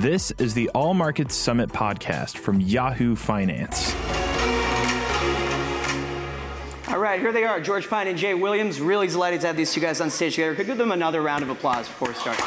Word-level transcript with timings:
This 0.00 0.30
is 0.38 0.54
the 0.54 0.70
All 0.70 0.94
Markets 0.94 1.34
Summit 1.34 1.68
podcast 1.68 2.38
from 2.38 2.58
Yahoo 2.58 3.14
Finance. 3.14 3.94
All 6.88 6.98
right, 6.98 7.20
here 7.20 7.32
they 7.32 7.44
are, 7.44 7.60
George 7.60 7.86
Pyne 7.86 8.08
and 8.08 8.16
Jay 8.16 8.32
Williams. 8.32 8.80
Really 8.80 9.08
delighted 9.08 9.42
to 9.42 9.48
have 9.48 9.58
these 9.58 9.74
two 9.74 9.80
guys 9.82 10.00
on 10.00 10.08
stage 10.08 10.36
together. 10.36 10.54
Could 10.54 10.64
give 10.64 10.78
them 10.78 10.90
another 10.90 11.20
round 11.20 11.42
of 11.42 11.50
applause 11.50 11.86
before 11.86 12.08
we 12.08 12.14
start. 12.14 12.38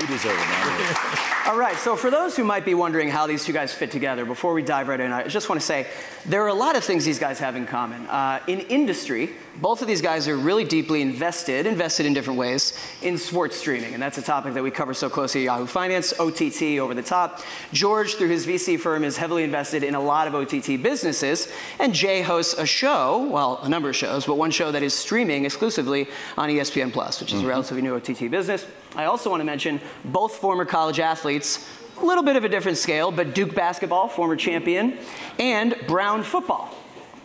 You 0.00 0.06
deserve 0.06 0.38
it, 0.38 0.46
man. 0.46 1.28
All 1.48 1.58
right, 1.58 1.76
so 1.76 1.96
for 1.96 2.08
those 2.08 2.36
who 2.36 2.44
might 2.44 2.64
be 2.64 2.74
wondering 2.74 3.08
how 3.08 3.26
these 3.26 3.44
two 3.44 3.52
guys 3.52 3.74
fit 3.74 3.90
together, 3.90 4.24
before 4.24 4.52
we 4.52 4.62
dive 4.62 4.86
right 4.86 5.00
in, 5.00 5.10
I 5.10 5.26
just 5.26 5.48
want 5.48 5.60
to 5.60 5.66
say 5.66 5.88
there 6.24 6.44
are 6.44 6.48
a 6.48 6.54
lot 6.54 6.76
of 6.76 6.84
things 6.84 7.04
these 7.04 7.18
guys 7.18 7.40
have 7.40 7.56
in 7.56 7.66
common. 7.66 8.06
Uh, 8.06 8.38
in 8.46 8.60
industry, 8.60 9.30
both 9.60 9.82
of 9.82 9.88
these 9.88 10.02
guys 10.02 10.28
are 10.28 10.36
really 10.36 10.64
deeply 10.64 11.02
invested, 11.02 11.66
invested 11.66 12.06
in 12.06 12.14
different 12.14 12.38
ways, 12.38 12.78
in 13.02 13.18
sports 13.18 13.56
streaming. 13.56 13.94
And 13.94 14.02
that's 14.02 14.18
a 14.18 14.22
topic 14.22 14.54
that 14.54 14.62
we 14.62 14.70
cover 14.70 14.94
so 14.94 15.10
closely 15.10 15.42
at 15.42 15.44
Yahoo 15.44 15.66
Finance, 15.66 16.18
OTT 16.18 16.78
over 16.78 16.94
the 16.94 17.02
top. 17.02 17.42
George, 17.72 18.14
through 18.14 18.28
his 18.28 18.46
VC 18.46 18.78
firm, 18.78 19.04
is 19.04 19.16
heavily 19.16 19.44
invested 19.44 19.82
in 19.82 19.94
a 19.94 20.00
lot 20.00 20.26
of 20.26 20.34
OTT 20.34 20.82
businesses. 20.82 21.52
And 21.78 21.94
Jay 21.94 22.22
hosts 22.22 22.54
a 22.54 22.66
show, 22.66 23.28
well, 23.30 23.58
a 23.62 23.68
number 23.68 23.88
of 23.88 23.96
shows, 23.96 24.26
but 24.26 24.36
one 24.36 24.50
show 24.50 24.70
that 24.72 24.82
is 24.82 24.94
streaming 24.94 25.44
exclusively 25.44 26.08
on 26.36 26.48
ESPN 26.48 26.92
Plus, 26.92 27.20
which 27.20 27.32
is 27.32 27.38
mm-hmm. 27.38 27.46
a 27.46 27.50
relatively 27.50 27.82
new 27.82 27.94
OTT 27.94 28.30
business. 28.30 28.66
I 28.96 29.04
also 29.04 29.30
want 29.30 29.40
to 29.40 29.44
mention 29.44 29.80
both 30.04 30.36
former 30.36 30.64
college 30.64 31.00
athletes 31.00 31.68
a 32.00 32.04
little 32.04 32.22
bit 32.22 32.36
of 32.36 32.44
a 32.44 32.48
different 32.48 32.78
scale, 32.78 33.10
but 33.10 33.34
Duke 33.34 33.54
basketball, 33.54 34.08
former 34.08 34.36
champion, 34.36 34.98
and 35.38 35.76
Brown 35.86 36.22
football. 36.22 36.74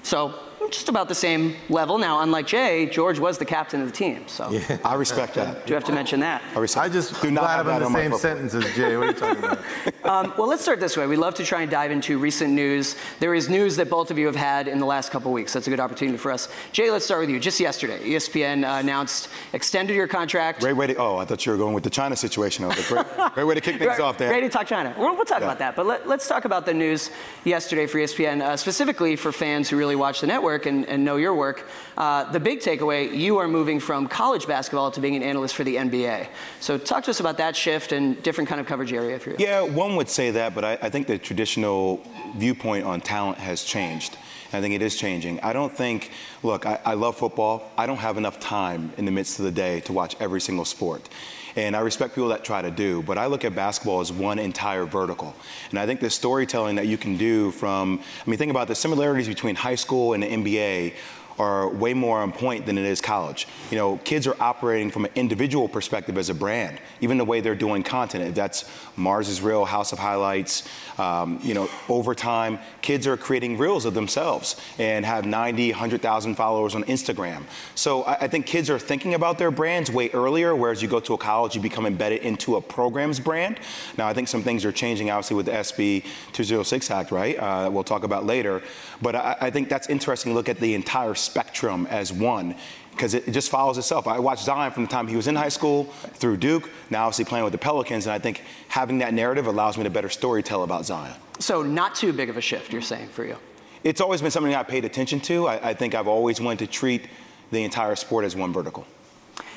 So 0.02 0.40
just 0.70 0.90
about 0.90 1.08
the 1.08 1.16
same 1.16 1.56
level. 1.70 1.98
Now, 1.98 2.22
unlike 2.22 2.48
Jay, 2.48 2.86
George 2.86 3.20
was 3.20 3.38
the 3.38 3.46
captain 3.46 3.82
of 3.82 3.88
the 3.88 3.94
team. 3.94 4.28
So 4.28 4.50
yeah. 4.52 4.78
I 4.84 4.96
respect 4.96 5.36
that. 5.36 5.66
Do 5.66 5.72
you 5.72 5.76
have 5.76 5.84
to 5.86 5.92
mention 5.94 6.20
that? 6.22 6.42
I, 6.56 6.60
respect. 6.60 6.86
I 6.86 6.90
just 6.90 7.22
do 7.22 7.32
not 7.32 7.50
have 7.50 7.66
the 7.66 7.90
same 7.90 8.18
sentence 8.18 8.54
as 8.54 8.64
Jay. 8.76 8.98
What 8.98 9.08
are 9.08 9.12
you 9.12 9.14
talking 9.14 9.44
about? 9.44 9.60
um, 10.04 10.34
well, 10.38 10.48
let's 10.48 10.62
start 10.62 10.80
this 10.80 10.98
way. 10.98 11.08
We 11.08 11.16
love 11.16 11.36
to 11.36 11.44
try 11.44 11.62
and 11.62 11.72
dive 11.72 11.92
into 11.92 12.18
recent 12.18 12.54
news. 12.54 12.96
There 13.20 13.34
is 13.34 13.50
news 13.50 13.76
that 13.78 13.90
both 13.90 14.12
of 14.12 14.18
you 14.18 14.26
have 14.26 14.36
had 14.36 14.68
in 14.68 14.80
the 14.80 14.86
last 14.86 15.12
couple 15.12 15.32
weeks. 15.32 15.54
That's 15.54 15.68
a 15.68 15.70
good 15.70 15.80
opportunity 15.80 16.18
for 16.18 16.32
us. 16.32 16.50
Jay, 16.72 16.92
let's 16.92 17.06
start 17.06 17.22
with 17.22 17.30
you. 17.30 17.40
Just 17.40 17.60
yesterday, 17.60 18.00
ESPN 18.00 18.64
uh, 18.64 18.80
announced 18.80 19.30
extended 19.54 19.96
your 19.96 20.08
contract. 20.08 20.62
Great 20.62 20.74
way 20.74 20.88
to. 20.88 20.96
Oh, 20.96 21.18
I 21.18 21.26
thought 21.26 21.46
you 21.46 21.52
were 21.52 21.58
going 21.58 21.74
with 21.74 21.84
the 21.84 21.90
China 21.90 22.16
situation. 22.16 22.68
Great, 22.88 23.06
great 23.34 23.44
way 23.44 23.56
to 23.56 23.62
kick 23.62 23.78
things 23.78 23.88
right, 23.88 24.00
off 24.00 24.18
there. 24.18 24.30
Great 24.30 24.42
to 24.42 24.50
talk 24.50 24.68
China. 24.68 24.94
We'll, 24.98 25.16
we'll 25.16 25.26
talk 25.26 25.40
yeah. 25.40 25.46
about 25.46 25.60
that. 25.60 25.76
But 25.76 25.86
let, 25.86 26.08
us 26.08 26.28
talk 26.28 26.46
about 26.46 26.66
the 26.66 26.74
news 26.74 27.10
yesterday 27.44 27.88
for 27.88 27.98
ESPN, 27.98 28.42
uh, 28.42 28.56
specifically 28.56 29.16
for 29.16 29.32
fans 29.32 29.70
who 29.70 29.78
really 29.78 29.96
watch 29.96 30.22
the 30.22 30.28
network 30.28 30.53
and, 30.66 30.86
and 30.86 31.04
know 31.04 31.18
your 31.18 31.34
your 31.34 31.40
work, 31.40 31.68
uh, 31.98 32.32
the 32.32 32.40
big 32.40 32.60
takeaway, 32.60 33.14
you 33.14 33.38
are 33.38 33.48
moving 33.48 33.80
from 33.80 34.08
college 34.08 34.48
basketball 34.48 34.92
to 34.92 35.02
being 35.02 35.16
an 35.16 35.24
analyst 35.24 35.56
for 35.56 35.64
the 35.64 35.76
NBA. 35.76 36.28
So 36.60 36.78
talk 36.78 37.04
to 37.06 37.12
us 37.12 37.20
about 37.20 37.38
that 37.38 37.56
shift 37.56 37.92
and 37.92 38.22
different 38.24 38.50
kind 38.50 38.62
of 38.62 38.68
coverage 38.68 38.94
area 38.94 39.20
for 39.20 39.32
you. 39.32 39.36
Yeah, 39.40 39.62
one 39.62 39.96
would 39.96 40.10
say 40.10 40.32
that, 40.32 40.56
but 40.56 40.64
I, 40.64 40.74
I 40.82 40.90
think 40.90 41.08
the 41.08 41.18
traditional 41.18 42.06
viewpoint 42.38 42.86
on 42.86 43.02
talent 43.02 43.38
has 43.40 43.64
changed. 43.64 44.18
I 44.54 44.62
think 44.62 44.76
it 44.76 44.84
is 44.84 44.96
changing. 44.96 45.40
I 45.40 45.52
don't 45.52 45.76
think, 45.76 46.12
look, 46.44 46.68
I, 46.68 46.80
I, 46.86 46.94
love 46.94 47.18
football. 47.18 47.72
I 47.76 47.88
don't 47.88 47.98
have 47.98 48.18
enough 48.18 48.40
time 48.40 48.94
in 48.98 49.06
the 49.06 49.12
midst 49.12 49.40
of 49.40 49.46
the 49.46 49.52
day 49.52 49.80
to 49.82 49.94
watch 49.94 50.16
every 50.20 50.40
single 50.40 50.66
sport. 50.66 51.10
And 51.56 51.76
I 51.76 51.82
respect 51.82 52.16
people 52.16 52.30
that 52.30 52.44
try 52.44 52.62
to 52.62 52.72
do, 52.72 53.04
but 53.04 53.18
I 53.18 53.28
look 53.28 53.46
at 53.46 53.54
basketball 53.54 54.02
as 54.02 54.12
one 54.12 54.40
entire 54.40 54.86
vertical. 54.86 55.36
And 55.70 55.78
I 55.78 55.86
think 55.86 56.00
the 56.00 56.10
storytelling 56.10 56.76
that 56.78 56.88
you 56.88 56.98
can 56.98 57.18
do 57.18 57.52
from, 57.52 58.02
I 58.26 58.30
mean, 58.30 58.38
think 58.38 58.50
about 58.52 58.68
the 58.68 58.76
similarities 58.76 59.28
between 59.28 59.56
high 59.56 59.76
school 59.76 60.14
and 60.14 60.24
the 60.24 60.28
NBA 60.28 60.94
are 61.40 61.68
way 61.70 61.94
more 61.94 62.20
on 62.20 62.32
point 62.32 62.66
than 62.66 62.78
it 62.78 62.86
is 62.86 63.02
college. 63.02 63.48
You 63.72 63.78
know, 63.78 63.98
kids 64.04 64.28
are 64.28 64.36
operating 64.40 64.92
from 64.92 65.06
an 65.06 65.12
individual 65.16 65.68
perspective 65.68 66.18
as 66.18 66.30
a 66.30 66.34
brand, 66.34 66.80
even 67.02 67.18
the 67.18 67.26
way 67.26 67.42
they're 67.42 67.56
doing 67.56 67.84
content. 67.84 68.24
If 68.24 68.36
that's 68.36 68.66
Mars 68.96 69.30
is 69.30 69.42
Real, 69.42 69.66
House 69.66 69.92
of 69.92 70.00
Highlights, 70.00 70.68
um, 71.00 71.40
you 71.42 71.54
know, 71.54 71.70
over 71.90 72.14
time, 72.14 72.60
kids 72.82 73.08
are 73.08 73.18
creating 73.18 73.58
reels 73.58 73.86
of 73.86 73.94
themselves 73.94 74.56
and 74.78 75.06
have 75.06 75.26
90, 75.26 75.72
100,000 75.72 76.36
followers 76.36 76.76
on 76.76 76.84
Instagram. 76.84 77.44
So 77.76 78.04
I, 78.04 78.14
I 78.22 78.28
think 78.28 78.46
kids 78.46 78.70
are 78.70 78.80
thinking 78.80 79.14
about 79.14 79.38
their 79.38 79.52
brands 79.52 79.92
way 79.92 80.10
earlier, 80.12 80.56
whereas 80.56 80.82
you 80.82 80.88
go 80.88 81.00
to 81.00 81.14
a 81.14 81.18
college, 81.18 81.56
you 81.56 81.62
become 81.62 81.86
embedded 81.86 82.22
into 82.22 82.56
a 82.56 82.62
program's 82.62 83.20
brand. 83.20 83.60
Now, 83.98 84.08
I 84.08 84.14
think 84.14 84.28
some 84.28 84.44
things 84.44 84.66
are 84.66 84.72
changing, 84.72 85.10
obviously, 85.10 85.38
with 85.38 85.48
the 85.48 85.54
SB 85.54 86.04
206 86.34 86.92
Act, 86.92 87.12
right? 87.12 87.38
Uh, 87.38 87.70
we'll 87.72 87.84
talk 87.84 88.04
about 88.04 88.26
later. 88.26 88.62
But 89.02 89.16
I, 89.16 89.36
I 89.42 89.50
think 89.50 89.70
that's 89.70 89.90
interesting 89.90 90.32
to 90.32 90.36
look 90.36 90.50
at 90.50 90.60
the 90.60 90.76
entire 90.76 91.16
spectrum 91.24 91.88
as 91.90 92.12
one 92.12 92.56
because 92.92 93.14
it, 93.14 93.32
just 93.32 93.50
follows 93.50 93.78
itself. 93.78 94.08
I 94.08 94.20
watched 94.20 94.44
Zion 94.44 94.72
from 94.72 94.84
the 94.84 94.90
time 94.90 95.08
he 95.08 95.16
was 95.16 95.28
in 95.28 95.36
high 95.36 95.50
school 95.50 95.86
through 96.16 96.38
Duke, 96.38 96.70
now 96.90 97.06
obviously 97.06 97.26
playing 97.26 97.44
with 97.44 97.54
the 97.54 97.60
Pelicans, 97.60 98.06
and 98.06 98.14
I 98.14 98.20
think 98.20 98.44
having 98.68 99.00
that 99.00 99.14
narrative 99.14 99.48
allows 99.48 99.78
me 99.78 99.84
to 99.84 99.90
better 99.90 100.10
story 100.10 100.44
tell 100.44 100.64
about 100.64 100.86
Zion. 100.86 101.16
So 101.40 101.64
not 101.64 101.96
too 101.96 102.14
big 102.14 102.30
of 102.30 102.38
a 102.38 102.42
shift, 102.42 102.72
you're 102.72 102.82
saying, 102.82 103.10
for 103.10 103.26
you? 103.26 103.38
It's 103.84 104.00
always 104.00 104.22
been 104.22 104.32
something 104.32 104.54
I 104.54 104.64
paid 104.64 104.86
attention 104.86 105.20
to. 105.22 105.48
I, 105.48 105.70
I 105.70 105.74
think 105.74 105.96
I've 105.96 106.08
always 106.08 106.40
wanted 106.40 106.60
to 106.60 106.68
treat 106.68 107.08
the 107.52 107.64
entire 107.64 107.96
sport 107.96 108.26
as 108.26 108.36
one 108.36 108.54
vertical. 108.54 108.86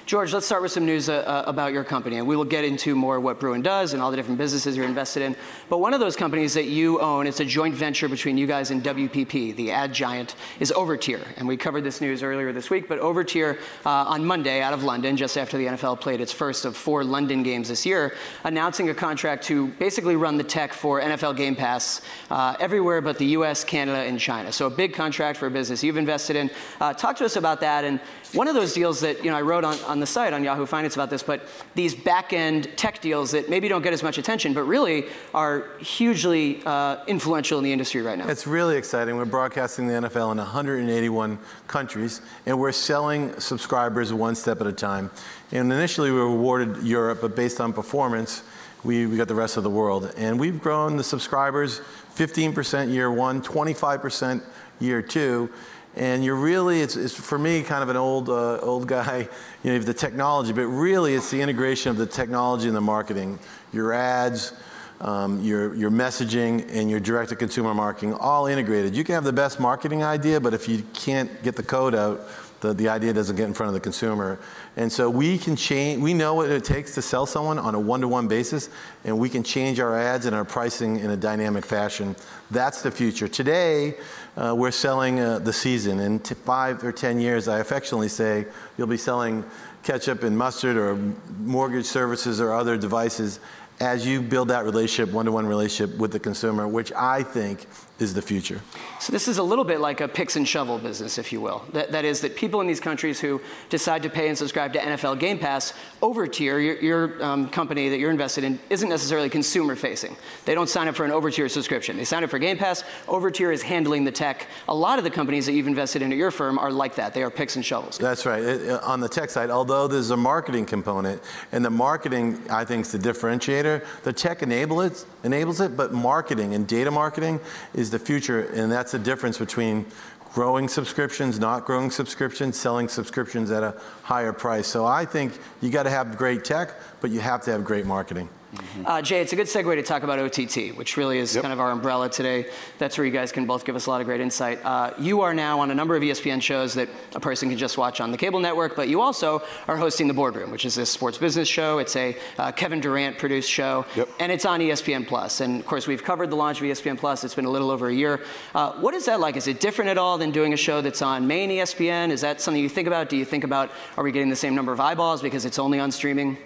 George, 0.07 0.33
let's 0.33 0.47
start 0.47 0.63
with 0.63 0.71
some 0.71 0.87
news 0.87 1.09
uh, 1.09 1.15
uh, 1.15 1.43
about 1.49 1.73
your 1.73 1.83
company, 1.83 2.19
and 2.19 2.29
we 2.29 2.37
will 2.37 2.45
get 2.45 2.63
into 2.65 2.95
more 2.95 3.19
what 3.19 3.41
Bruin 3.41 3.61
does 3.61 3.93
and 3.93 4.01
all 4.01 4.13
the 4.13 4.17
different 4.17 4.39
businesses 4.39 4.77
you're 4.77 4.87
invested 4.87 5.21
in. 5.21 5.35
But 5.69 5.79
one 5.79 5.95
of 5.95 5.99
those 5.99 6.15
companies 6.15 6.55
that 6.55 6.67
you 6.67 7.01
own, 7.01 7.27
it's 7.27 7.41
a 7.41 7.45
joint 7.45 7.75
venture 7.75 8.09
between 8.09 8.39
you 8.39 8.47
guys 8.47 8.71
and 8.71 8.85
WPP, 8.85 9.57
the 9.57 9.73
ad 9.73 9.93
giant, 9.93 10.37
is 10.61 10.71
Overtier. 10.71 11.27
And 11.37 11.49
we 11.49 11.57
covered 11.57 11.83
this 11.83 12.01
news 12.01 12.23
earlier 12.23 12.53
this 12.53 12.71
week, 12.71 12.87
but 12.87 13.01
Overtier 13.01 13.59
uh, 13.85 13.91
on 13.91 14.25
Monday 14.25 14.63
out 14.63 14.73
of 14.73 14.85
London, 14.85 15.17
just 15.17 15.37
after 15.37 15.59
the 15.59 15.67
NFL 15.67 16.01
played 16.01 16.21
its 16.21 16.31
first 16.31 16.65
of 16.65 16.77
four 16.77 17.03
London 17.03 17.43
games 17.43 17.67
this 17.69 17.85
year, 17.85 18.15
announcing 18.45 18.91
a 18.91 18.95
contract 18.95 19.43
to 19.47 19.67
basically 19.71 20.15
run 20.15 20.37
the 20.37 20.45
tech 20.45 20.73
for 20.73 21.01
NFL 21.01 21.37
Game 21.37 21.57
Pass 21.57 22.01
uh, 22.31 22.55
everywhere 22.61 23.01
but 23.01 23.19
the 23.19 23.27
US, 23.39 23.65
Canada, 23.65 23.99
and 23.99 24.21
China. 24.21 24.53
So 24.53 24.69
a 24.69 24.71
big 24.71 24.95
contract 24.95 25.37
for 25.37 25.49
a 25.49 25.51
business 25.51 25.83
you've 25.83 25.97
invested 25.97 26.37
in. 26.37 26.49
Uh, 26.81 26.95
talk 26.95 27.17
to 27.17 27.25
us 27.25 27.35
about 27.35 27.61
that. 27.63 27.85
And 27.85 27.99
one 28.33 28.49
of 28.49 28.55
those 28.55 28.73
deals 28.73 29.01
that 29.01 29.25
you 29.25 29.31
know 29.31 29.37
I 29.37 29.43
wrote 29.43 29.65
on, 29.65 29.79
on 29.81 30.01
the 30.01 30.07
site 30.07 30.33
on 30.33 30.43
Yahoo 30.43 30.67
Finance 30.67 30.95
about 30.95 31.11
this, 31.11 31.23
but 31.23 31.43
these 31.75 31.95
back-end 31.95 32.69
tech 32.77 33.01
deals 33.01 33.31
that 33.31 33.49
maybe 33.49 33.69
don't 33.69 33.83
get 33.83 33.93
as 33.93 34.03
much 34.03 34.19
attention, 34.19 34.53
but 34.53 34.65
really 34.65 35.07
are 35.35 35.69
hugely 35.79 36.63
uh, 36.67 37.05
influential 37.07 37.59
in 37.59 37.65
the 37.65 37.73
industry 37.73 38.03
right 38.03 38.19
now. 38.19 38.29
It's 38.29 38.47
really 38.47 38.77
exciting. 38.77 39.17
We're 39.17 39.25
broadcasting 39.25 39.87
the 39.87 39.95
NFL 39.95 40.33
in 40.33 40.39
181 40.39 41.39
countries, 41.67 42.21
and 42.47 42.59
we're 42.59 42.73
selling 42.73 43.39
subscribers 43.41 44.13
one 44.13 44.35
step 44.35 44.61
at 44.61 44.67
a 44.67 44.73
time. 44.73 45.11
And 45.53 45.73
initially, 45.73 46.11
we 46.11 46.19
were 46.19 46.25
awarded 46.25 46.83
Europe, 46.83 47.19
but 47.21 47.37
based 47.37 47.61
on 47.61 47.73
performance, 47.73 48.43
we, 48.83 49.07
we 49.07 49.17
got 49.17 49.29
the 49.29 49.35
rest 49.35 49.57
of 49.57 49.63
the 49.63 49.71
world. 49.71 50.13
And 50.17 50.39
we've 50.39 50.61
grown 50.61 50.97
the 50.97 51.05
subscribers 51.05 51.81
15% 52.15 52.93
year 52.93 53.11
one, 53.11 53.43
25% 53.43 54.43
year 54.81 55.03
two 55.03 55.51
and 55.97 56.23
you're 56.25 56.37
really 56.37 56.81
it's, 56.81 56.95
it's, 56.95 57.15
for 57.15 57.39
me 57.39 57.63
kind 57.63 57.83
of 57.83 57.89
an 57.89 57.97
old 57.97 58.29
uh, 58.29 58.59
old 58.59 58.87
guy 58.87 59.29
you 59.63 59.73
know 59.73 59.79
the 59.79 59.95
technology 59.95 60.53
but 60.53 60.67
really 60.67 61.15
it's 61.15 61.31
the 61.31 61.41
integration 61.41 61.91
of 61.91 61.97
the 61.97 62.07
technology 62.07 62.69
and 62.69 62.77
the 62.77 62.81
marketing. 62.81 63.39
Your 63.73 63.93
ads 63.93 64.53
um, 65.01 65.43
your, 65.43 65.75
your 65.75 65.91
messaging 65.91 66.67
and 66.71 66.91
your 66.91 67.01
direct 67.01 67.29
to 67.29 67.37
consumer 67.37 67.75
marketing 67.75 68.15
all 68.15 68.47
integrated. 68.47 68.97
You 68.97 69.05
can 69.05 69.15
have 69.15 69.25
the 69.25 69.33
best 69.33 69.61
marketing 69.61 70.03
idea 70.03 70.41
but 70.41 70.55
if 70.55 70.69
you 70.69 70.83
can't 70.95 71.43
get 71.43 71.57
the 71.57 71.63
code 71.63 71.95
out 71.95 72.29
the, 72.61 72.73
the 72.73 72.89
idea 72.89 73.13
doesn't 73.13 73.37
get 73.37 73.45
in 73.45 73.55
front 73.55 73.69
of 73.69 73.75
the 73.75 73.81
consumer. 73.81 74.39
And 74.77 74.91
so 74.91 75.11
we 75.11 75.39
can 75.39 75.57
change, 75.57 76.03
we 76.03 76.15
know 76.15 76.35
what 76.35 76.51
it 76.51 76.65
takes 76.65 76.95
to 76.95 77.03
sell 77.03 77.27
someone 77.27 77.59
on 77.59 77.75
a 77.75 77.81
one 77.81 78.01
to 78.01 78.09
one 78.09 78.29
basis, 78.29 78.69
and 79.05 79.19
we 79.19 79.29
can 79.29 79.43
change 79.43 79.81
our 79.81 79.99
ads 79.99 80.27
and 80.27 80.35
our 80.35 80.45
pricing 80.45 80.99
in 80.99 81.11
a 81.11 81.17
dynamic 81.17 81.65
fashion. 81.65 82.17
That's 82.51 82.83
the 82.83 82.91
future. 82.91 83.29
Today, 83.29 83.95
uh, 84.37 84.55
we're 84.57 84.71
selling 84.71 85.21
uh, 85.21 85.39
the 85.39 85.53
season. 85.53 86.01
In 86.01 86.19
t- 86.21 86.35
five 86.35 86.83
or 86.85 86.93
10 86.93 87.21
years, 87.21 87.49
I 87.49 87.59
affectionately 87.59 88.09
say 88.09 88.47
you'll 88.77 88.87
be 88.87 88.97
selling 88.97 89.45
ketchup 89.83 90.23
and 90.25 90.37
mustard 90.37 90.77
or 90.77 90.97
mortgage 91.41 91.87
services 91.87 92.41
or 92.41 92.53
other 92.53 92.77
devices 92.77 93.41
as 93.81 94.07
you 94.07 94.23
build 94.23 94.49
that 94.49 94.65
relationship, 94.65 95.13
one 95.13 95.27
to 95.27 95.33
one 95.33 95.47
relationship 95.47 95.97
with 95.99 96.11
the 96.11 96.19
consumer, 96.19 96.67
which 96.67 96.93
I 96.93 97.23
think 97.23 97.67
is 97.99 98.13
the 98.13 98.23
future. 98.23 98.61
So 99.01 99.13
this 99.13 99.27
is 99.27 99.39
a 99.39 99.43
little 99.43 99.65
bit 99.65 99.81
like 99.81 100.01
a 100.01 100.09
picks 100.09 100.37
and 100.37 100.47
shovel 100.47 100.79
business, 100.79 101.17
if 101.17 101.33
you 101.33 101.41
will. 101.41 101.65
That, 101.73 101.93
that 101.93 102.05
is 102.05 102.21
that 102.21 102.37
people 102.37 102.61
in 102.61 102.67
these 102.67 102.81
countries 102.81 103.21
who 103.21 103.41
decide 103.71 104.03
to 104.03 104.11
pay 104.11 104.29
and 104.29 104.37
subscribe 104.37 104.73
to 104.75 104.79
NFL 104.79 105.19
Game 105.19 105.39
Pass, 105.39 105.73
Overtier, 106.03 106.63
your, 106.63 106.77
your 106.81 107.25
um, 107.25 107.49
company 107.49 107.89
that 107.89 107.99
you're 107.99 108.11
invested 108.11 108.45
in, 108.45 108.59
isn't 108.69 108.89
necessarily 108.89 109.31
consumer 109.31 109.75
facing. 109.77 110.15
They 110.45 110.55
don't 110.55 110.69
sign 110.69 110.89
up 110.89 110.95
for 110.95 111.05
an 111.05 111.11
Overtier 111.11 111.51
subscription. 111.51 111.97
They 111.97 112.05
sign 112.05 112.23
up 112.23 112.31
for 112.31 112.39
Game 112.39 112.59
Pass. 112.59 112.85
Overtier 113.07 113.53
is 113.53 113.63
handling 113.63 114.05
the 114.05 114.13
tech. 114.13 114.47
A 114.69 114.75
lot 114.75 114.99
of 114.99 115.05
the 115.05 115.11
companies 115.11 115.47
that 115.47 115.53
you've 115.53 115.67
invested 115.67 116.03
in 116.03 116.13
at 116.13 116.19
your 116.19 116.31
firm 116.31 116.59
are 116.59 116.71
like 116.71 116.97
that. 116.97 117.15
They 117.15 117.23
are 117.23 117.31
picks 117.31 117.57
and 117.57 117.65
shovels. 117.65 117.97
That's 117.99 118.27
right. 118.27 118.43
It, 118.43 118.83
on 118.83 119.01
the 119.01 119.09
tech 119.09 119.31
side, 119.31 119.51
although 119.51 119.89
there's 119.89 120.11
a 120.11 120.17
marketing 120.17 120.67
component, 120.67 121.23
and 121.53 121.65
the 121.65 121.71
marketing 121.71 122.43
I 122.51 122.65
think 122.65 122.85
is 122.85 122.93
the 122.93 122.99
differentiator. 122.99 123.85
The 124.03 124.13
tech 124.13 124.43
enables 124.43 124.85
it, 124.85 125.07
enables 125.25 125.61
it, 125.61 125.77
but 125.77 125.93
marketing 125.93 126.55
and 126.55 126.67
data 126.67 126.91
marketing 126.91 127.41
is 127.75 127.86
is 127.87 127.91
the 127.91 127.99
future, 127.99 128.41
and 128.53 128.71
that's 128.71 128.93
the 128.93 128.99
difference 128.99 129.39
between 129.39 129.87
growing 130.35 130.69
subscriptions, 130.69 131.39
not 131.39 131.65
growing 131.65 131.91
subscriptions, 131.91 132.59
selling 132.59 132.89
subscriptions 132.89 133.51
at 133.51 133.63
a 133.63 133.81
higher 134.03 134.33
price. 134.33 134.67
So 134.67 134.85
I 134.85 135.05
think 135.05 135.39
you 135.63 135.71
got 135.71 135.85
to 135.85 135.91
have 135.91 136.19
great 136.19 136.45
tech, 136.45 136.75
but 137.01 137.11
you 137.11 137.21
have 137.21 137.43
to 137.43 137.53
have 137.53 137.65
great 137.65 137.87
marketing. 137.87 138.29
Mm-hmm. 138.57 138.87
Uh, 138.87 139.03
Jay, 139.03 139.21
it's 139.21 139.33
a 139.33 139.37
good 139.37 139.47
segue 139.47 139.75
to 139.75 139.83
talk 139.83 140.03
about 140.03 140.19
OTT, 140.19 140.77
which 140.77 140.97
really 140.97 141.19
is 141.19 141.35
yep. 141.35 141.43
kind 141.43 141.53
of 141.53 141.61
our 141.61 141.71
umbrella 141.71 142.09
today. 142.09 142.47
That's 142.79 142.97
where 142.99 143.05
you 143.05 143.13
guys 143.13 143.33
can 143.33 143.47
both 143.47 143.65
give 143.65 143.77
us 143.77 143.87
a 143.87 143.91
lot 143.91 144.01
of 144.01 144.07
great 144.07 144.21
insight. 144.21 144.61
Uh, 144.65 144.93
you 144.99 145.21
are 145.21 145.35
now 145.35 145.61
on 145.61 145.71
a 145.71 145.75
number 145.75 145.97
of 145.97 146.03
ESPN 146.03 146.43
shows 146.43 146.75
that 146.75 146.89
a 147.15 147.21
person 147.21 147.49
can 147.49 147.59
just 147.59 147.79
watch 147.79 148.01
on 148.01 148.11
the 148.11 148.19
cable 148.19 148.41
network, 148.41 148.77
but 148.77 148.89
you 148.89 149.01
also 149.01 149.43
are 149.69 149.77
hosting 149.77 150.09
The 150.09 150.15
Boardroom, 150.15 150.51
which 150.51 150.65
is 150.65 150.79
a 150.79 150.87
sports 150.87 151.19
business 151.19 151.49
show. 151.49 151.79
It's 151.79 151.97
a 151.97 152.17
uh, 152.39 152.53
Kevin 152.53 152.81
Durant 152.81 153.19
produced 153.19 153.51
show, 153.51 153.85
yep. 153.95 154.09
and 154.21 154.33
it's 154.33 154.45
on 154.45 154.61
ESPN 154.61 155.07
Plus. 155.07 155.41
And 155.41 155.61
of 155.61 155.67
course, 155.67 155.87
we've 155.87 156.03
covered 156.03 156.31
the 156.31 156.37
launch 156.37 156.61
of 156.61 156.65
ESPN 156.65 156.99
Plus. 156.99 157.25
It's 157.25 157.35
been 157.35 157.45
a 157.45 157.51
little 157.51 157.71
over 157.71 157.89
a 157.89 157.95
year. 157.95 158.23
Uh, 158.55 158.73
what 158.81 158.95
is 158.95 159.07
that 159.07 159.21
like? 159.21 159.37
Is 159.37 159.47
it 159.47 159.61
different 159.61 159.91
at 159.91 159.99
all 159.99 160.19
than 160.19 160.31
doing 160.31 160.53
a 160.53 160.57
show 160.57 160.81
that's 160.81 161.03
on 161.03 161.27
main 161.27 161.51
ESPN? 161.51 162.11
Is 162.11 162.21
that 162.21 162.41
something 162.41 162.63
you 162.63 162.69
think 162.69 162.87
about? 162.87 163.09
Do 163.09 163.17
you 163.17 163.25
think 163.25 163.45
about 163.45 163.71
are 163.97 164.05
we 164.05 164.13
getting 164.13 164.31
the 164.31 164.37
same 164.37 164.55
number 164.55 164.73
of 164.73 164.81
eyeballs 164.81 165.23
because 165.23 165.45
it's 165.45 165.59
only 165.59 165.79
on 165.79 165.91
streaming? 165.91 166.37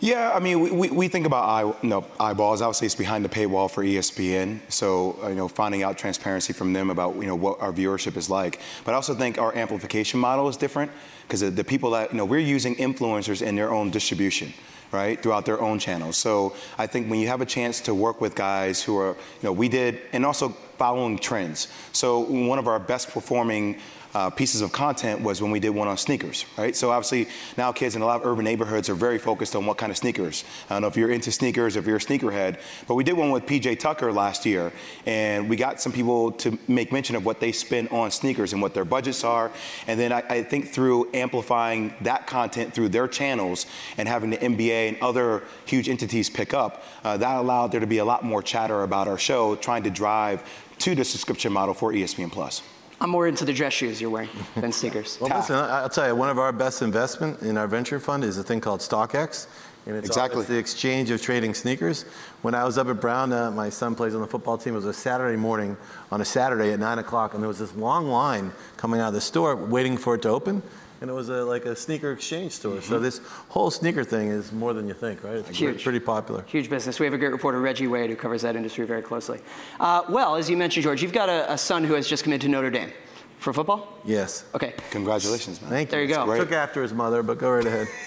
Yeah, 0.00 0.32
I 0.34 0.40
mean, 0.40 0.76
we, 0.76 0.90
we, 0.90 1.08
think 1.08 1.24
about 1.24 1.44
eye, 1.44 2.04
eyeballs. 2.20 2.60
Obviously, 2.60 2.86
it's 2.86 2.94
behind 2.94 3.24
the 3.24 3.28
paywall 3.28 3.70
for 3.70 3.82
ESPN. 3.82 4.60
So, 4.68 5.18
uh, 5.22 5.28
you 5.28 5.34
know, 5.34 5.48
finding 5.48 5.82
out 5.82 5.96
transparency 5.96 6.52
from 6.52 6.72
them 6.72 6.90
about, 6.90 7.16
you 7.16 7.26
know, 7.26 7.36
what 7.36 7.60
our 7.60 7.72
viewership 7.72 8.16
is 8.16 8.28
like. 8.28 8.60
But 8.84 8.92
I 8.92 8.94
also 8.96 9.14
think 9.14 9.38
our 9.38 9.56
amplification 9.56 10.20
model 10.20 10.48
is 10.48 10.56
different 10.56 10.90
because 11.22 11.40
the, 11.40 11.50
the 11.50 11.64
people 11.64 11.90
that, 11.92 12.12
you 12.12 12.18
know, 12.18 12.24
we're 12.24 12.38
using 12.38 12.76
influencers 12.76 13.40
in 13.40 13.56
their 13.56 13.72
own 13.72 13.90
distribution 13.90 14.52
right, 14.94 15.20
throughout 15.20 15.44
their 15.44 15.60
own 15.60 15.78
channels. 15.78 16.16
So 16.16 16.54
I 16.78 16.86
think 16.86 17.10
when 17.10 17.18
you 17.18 17.26
have 17.26 17.40
a 17.40 17.46
chance 17.46 17.80
to 17.82 17.94
work 17.94 18.20
with 18.20 18.34
guys 18.34 18.82
who 18.82 18.96
are, 18.96 19.08
you 19.10 19.42
know, 19.42 19.52
we 19.52 19.68
did, 19.68 20.00
and 20.12 20.24
also 20.24 20.50
following 20.78 21.18
trends. 21.18 21.68
So 21.92 22.20
one 22.20 22.58
of 22.58 22.68
our 22.68 22.78
best 22.78 23.10
performing 23.10 23.80
uh, 24.14 24.30
pieces 24.30 24.60
of 24.60 24.72
content 24.72 25.20
was 25.20 25.42
when 25.42 25.50
we 25.50 25.58
did 25.58 25.70
one 25.70 25.88
on 25.88 25.96
sneakers, 25.96 26.46
right? 26.56 26.76
So 26.76 26.90
obviously 26.90 27.28
now 27.56 27.72
kids 27.72 27.96
in 27.96 28.02
a 28.02 28.06
lot 28.06 28.20
of 28.20 28.26
urban 28.26 28.44
neighborhoods 28.44 28.88
are 28.88 28.94
very 28.94 29.18
focused 29.18 29.56
on 29.56 29.66
what 29.66 29.76
kind 29.76 29.90
of 29.90 29.96
sneakers. 29.96 30.44
I 30.70 30.74
don't 30.74 30.82
know 30.82 30.88
if 30.88 30.96
you're 30.96 31.10
into 31.10 31.32
sneakers, 31.32 31.76
or 31.76 31.80
if 31.80 31.86
you're 31.86 31.96
a 31.96 32.00
sneakerhead, 32.00 32.60
but 32.86 32.94
we 32.94 33.04
did 33.04 33.14
one 33.14 33.30
with 33.30 33.44
PJ 33.46 33.78
Tucker 33.80 34.12
last 34.12 34.46
year, 34.46 34.72
and 35.04 35.48
we 35.48 35.56
got 35.56 35.80
some 35.80 35.92
people 35.92 36.32
to 36.32 36.58
make 36.68 36.92
mention 36.92 37.16
of 37.16 37.24
what 37.24 37.40
they 37.40 37.50
spend 37.52 37.88
on 37.88 38.10
sneakers 38.10 38.52
and 38.52 38.62
what 38.62 38.72
their 38.74 38.84
budgets 38.84 39.24
are. 39.24 39.50
And 39.86 39.98
then 39.98 40.12
I, 40.12 40.22
I 40.28 40.42
think 40.42 40.68
through 40.68 41.10
amplifying 41.12 41.94
that 42.02 42.26
content 42.26 42.72
through 42.74 42.90
their 42.90 43.08
channels 43.08 43.66
and 43.98 44.08
having 44.08 44.30
the 44.30 44.38
NBA 44.38 44.88
and 44.88 44.96
other 45.02 45.42
huge 45.66 45.88
entities 45.88 46.30
pick 46.30 46.54
up, 46.54 46.84
uh, 47.02 47.16
that 47.16 47.36
allowed 47.36 47.72
there 47.72 47.80
to 47.80 47.86
be 47.86 47.98
a 47.98 48.04
lot 48.04 48.22
more 48.24 48.42
chatter 48.42 48.82
about 48.82 49.08
our 49.08 49.18
show, 49.18 49.56
trying 49.56 49.82
to 49.82 49.90
drive 49.90 50.42
to 50.78 50.94
the 50.94 51.04
subscription 51.04 51.52
model 51.52 51.74
for 51.74 51.92
ESPN 51.92 52.30
Plus. 52.30 52.62
I'm 53.04 53.10
more 53.10 53.28
into 53.28 53.44
the 53.44 53.52
dress 53.52 53.74
shoes 53.74 54.00
you're 54.00 54.08
wearing 54.08 54.30
than 54.56 54.72
sneakers. 54.72 55.18
well, 55.20 55.28
listen, 55.36 55.56
I'll 55.56 55.90
tell 55.90 56.08
you, 56.08 56.16
one 56.16 56.30
of 56.30 56.38
our 56.38 56.52
best 56.52 56.80
investment 56.80 57.42
in 57.42 57.58
our 57.58 57.68
venture 57.68 58.00
fund 58.00 58.24
is 58.24 58.38
a 58.38 58.42
thing 58.42 58.62
called 58.62 58.80
StockX. 58.80 59.46
And 59.84 59.94
it's, 59.94 60.06
exactly. 60.06 60.36
All, 60.36 60.40
it's 60.40 60.48
the 60.48 60.56
exchange 60.56 61.10
of 61.10 61.20
trading 61.20 61.52
sneakers. 61.52 62.04
When 62.40 62.54
I 62.54 62.64
was 62.64 62.78
up 62.78 62.86
at 62.86 63.02
Brown, 63.02 63.30
uh, 63.34 63.50
my 63.50 63.68
son 63.68 63.94
plays 63.94 64.14
on 64.14 64.22
the 64.22 64.26
football 64.26 64.56
team. 64.56 64.72
It 64.72 64.76
was 64.76 64.86
a 64.86 64.94
Saturday 64.94 65.36
morning 65.36 65.76
on 66.10 66.22
a 66.22 66.24
Saturday 66.24 66.72
at 66.72 66.80
9 66.80 66.98
o'clock, 66.98 67.34
and 67.34 67.42
there 67.42 67.48
was 67.48 67.58
this 67.58 67.74
long 67.74 68.06
line 68.06 68.50
coming 68.78 69.00
out 69.00 69.08
of 69.08 69.14
the 69.14 69.20
store 69.20 69.54
waiting 69.54 69.98
for 69.98 70.14
it 70.14 70.22
to 70.22 70.30
open 70.30 70.62
and 71.00 71.10
it 71.10 71.12
was 71.12 71.28
a, 71.28 71.44
like 71.44 71.64
a 71.66 71.76
sneaker 71.76 72.12
exchange 72.12 72.52
store. 72.52 72.76
Mm-hmm. 72.76 72.88
So 72.88 72.98
this 72.98 73.20
whole 73.48 73.70
sneaker 73.70 74.04
thing 74.04 74.28
is 74.28 74.52
more 74.52 74.72
than 74.72 74.86
you 74.88 74.94
think, 74.94 75.22
right? 75.24 75.36
It's 75.36 75.58
Huge. 75.58 75.82
pretty 75.82 76.00
popular. 76.00 76.42
Huge 76.46 76.70
business. 76.70 76.98
We 76.98 77.06
have 77.06 77.14
a 77.14 77.18
great 77.18 77.32
reporter, 77.32 77.60
Reggie 77.60 77.86
Wade, 77.86 78.10
who 78.10 78.16
covers 78.16 78.42
that 78.42 78.56
industry 78.56 78.86
very 78.86 79.02
closely. 79.02 79.40
Uh, 79.80 80.02
well, 80.08 80.36
as 80.36 80.48
you 80.48 80.56
mentioned, 80.56 80.84
George, 80.84 81.02
you've 81.02 81.12
got 81.12 81.28
a, 81.28 81.52
a 81.52 81.58
son 81.58 81.84
who 81.84 81.94
has 81.94 82.08
just 82.08 82.22
committed 82.24 82.42
to 82.42 82.48
Notre 82.48 82.70
Dame. 82.70 82.92
For 83.38 83.52
football? 83.52 83.98
Yes. 84.06 84.46
Okay. 84.54 84.72
Congratulations, 84.90 85.60
man. 85.60 85.68
Thank 85.70 85.88
you. 85.88 85.90
There 85.90 86.02
you 86.02 86.08
go. 86.08 86.34
Took 86.34 86.52
after 86.52 86.80
his 86.80 86.94
mother, 86.94 87.22
but 87.22 87.36
go 87.36 87.50
right 87.50 87.66
ahead. 87.66 87.88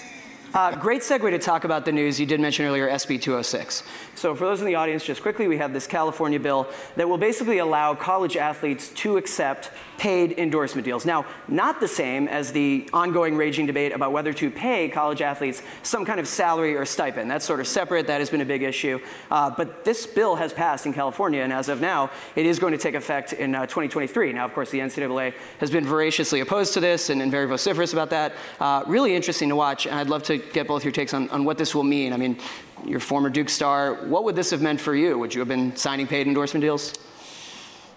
Uh, 0.54 0.74
great 0.76 1.02
segue 1.02 1.30
to 1.30 1.38
talk 1.38 1.64
about 1.64 1.84
the 1.84 1.92
news. 1.92 2.18
You 2.18 2.24
did 2.24 2.40
mention 2.40 2.64
earlier 2.64 2.88
SB 2.88 3.20
206. 3.20 3.82
So, 4.14 4.34
for 4.34 4.46
those 4.46 4.60
in 4.60 4.66
the 4.66 4.76
audience, 4.76 5.04
just 5.04 5.20
quickly, 5.20 5.46
we 5.46 5.58
have 5.58 5.74
this 5.74 5.86
California 5.86 6.40
bill 6.40 6.66
that 6.96 7.06
will 7.06 7.18
basically 7.18 7.58
allow 7.58 7.94
college 7.94 8.34
athletes 8.34 8.88
to 8.88 9.18
accept 9.18 9.70
paid 9.98 10.38
endorsement 10.38 10.86
deals. 10.86 11.04
Now, 11.04 11.26
not 11.48 11.80
the 11.80 11.88
same 11.88 12.28
as 12.28 12.50
the 12.52 12.88
ongoing 12.94 13.36
raging 13.36 13.66
debate 13.66 13.92
about 13.92 14.12
whether 14.12 14.32
to 14.32 14.50
pay 14.50 14.88
college 14.88 15.20
athletes 15.20 15.60
some 15.82 16.04
kind 16.04 16.18
of 16.18 16.26
salary 16.26 16.76
or 16.76 16.86
stipend. 16.86 17.30
That's 17.30 17.44
sort 17.44 17.60
of 17.60 17.66
separate. 17.66 18.06
That 18.06 18.20
has 18.20 18.30
been 18.30 18.40
a 18.40 18.46
big 18.46 18.62
issue. 18.62 19.00
Uh, 19.30 19.50
but 19.50 19.84
this 19.84 20.06
bill 20.06 20.36
has 20.36 20.52
passed 20.54 20.86
in 20.86 20.94
California, 20.94 21.42
and 21.42 21.52
as 21.52 21.68
of 21.68 21.82
now, 21.82 22.10
it 22.36 22.46
is 22.46 22.58
going 22.58 22.72
to 22.72 22.78
take 22.78 22.94
effect 22.94 23.34
in 23.34 23.54
uh, 23.54 23.66
2023. 23.66 24.32
Now, 24.32 24.46
of 24.46 24.54
course, 24.54 24.70
the 24.70 24.78
NCAA 24.78 25.34
has 25.58 25.70
been 25.70 25.84
voraciously 25.84 26.40
opposed 26.40 26.72
to 26.74 26.80
this 26.80 27.10
and, 27.10 27.20
and 27.20 27.30
very 27.30 27.46
vociferous 27.46 27.92
about 27.92 28.08
that. 28.10 28.32
Uh, 28.58 28.82
really 28.86 29.14
interesting 29.14 29.50
to 29.50 29.56
watch, 29.56 29.86
and 29.86 29.96
I'd 29.96 30.08
love 30.08 30.22
to 30.24 30.37
get 30.38 30.66
both 30.66 30.84
your 30.84 30.92
takes 30.92 31.14
on, 31.14 31.28
on 31.30 31.44
what 31.44 31.58
this 31.58 31.74
will 31.74 31.84
mean. 31.84 32.12
I 32.12 32.16
mean, 32.16 32.38
your 32.84 33.00
former 33.00 33.30
Duke 33.30 33.48
star, 33.48 33.94
what 34.06 34.24
would 34.24 34.36
this 34.36 34.50
have 34.50 34.62
meant 34.62 34.80
for 34.80 34.94
you? 34.94 35.18
Would 35.18 35.34
you 35.34 35.40
have 35.40 35.48
been 35.48 35.76
signing 35.76 36.06
paid 36.06 36.26
endorsement 36.26 36.62
deals? 36.62 36.94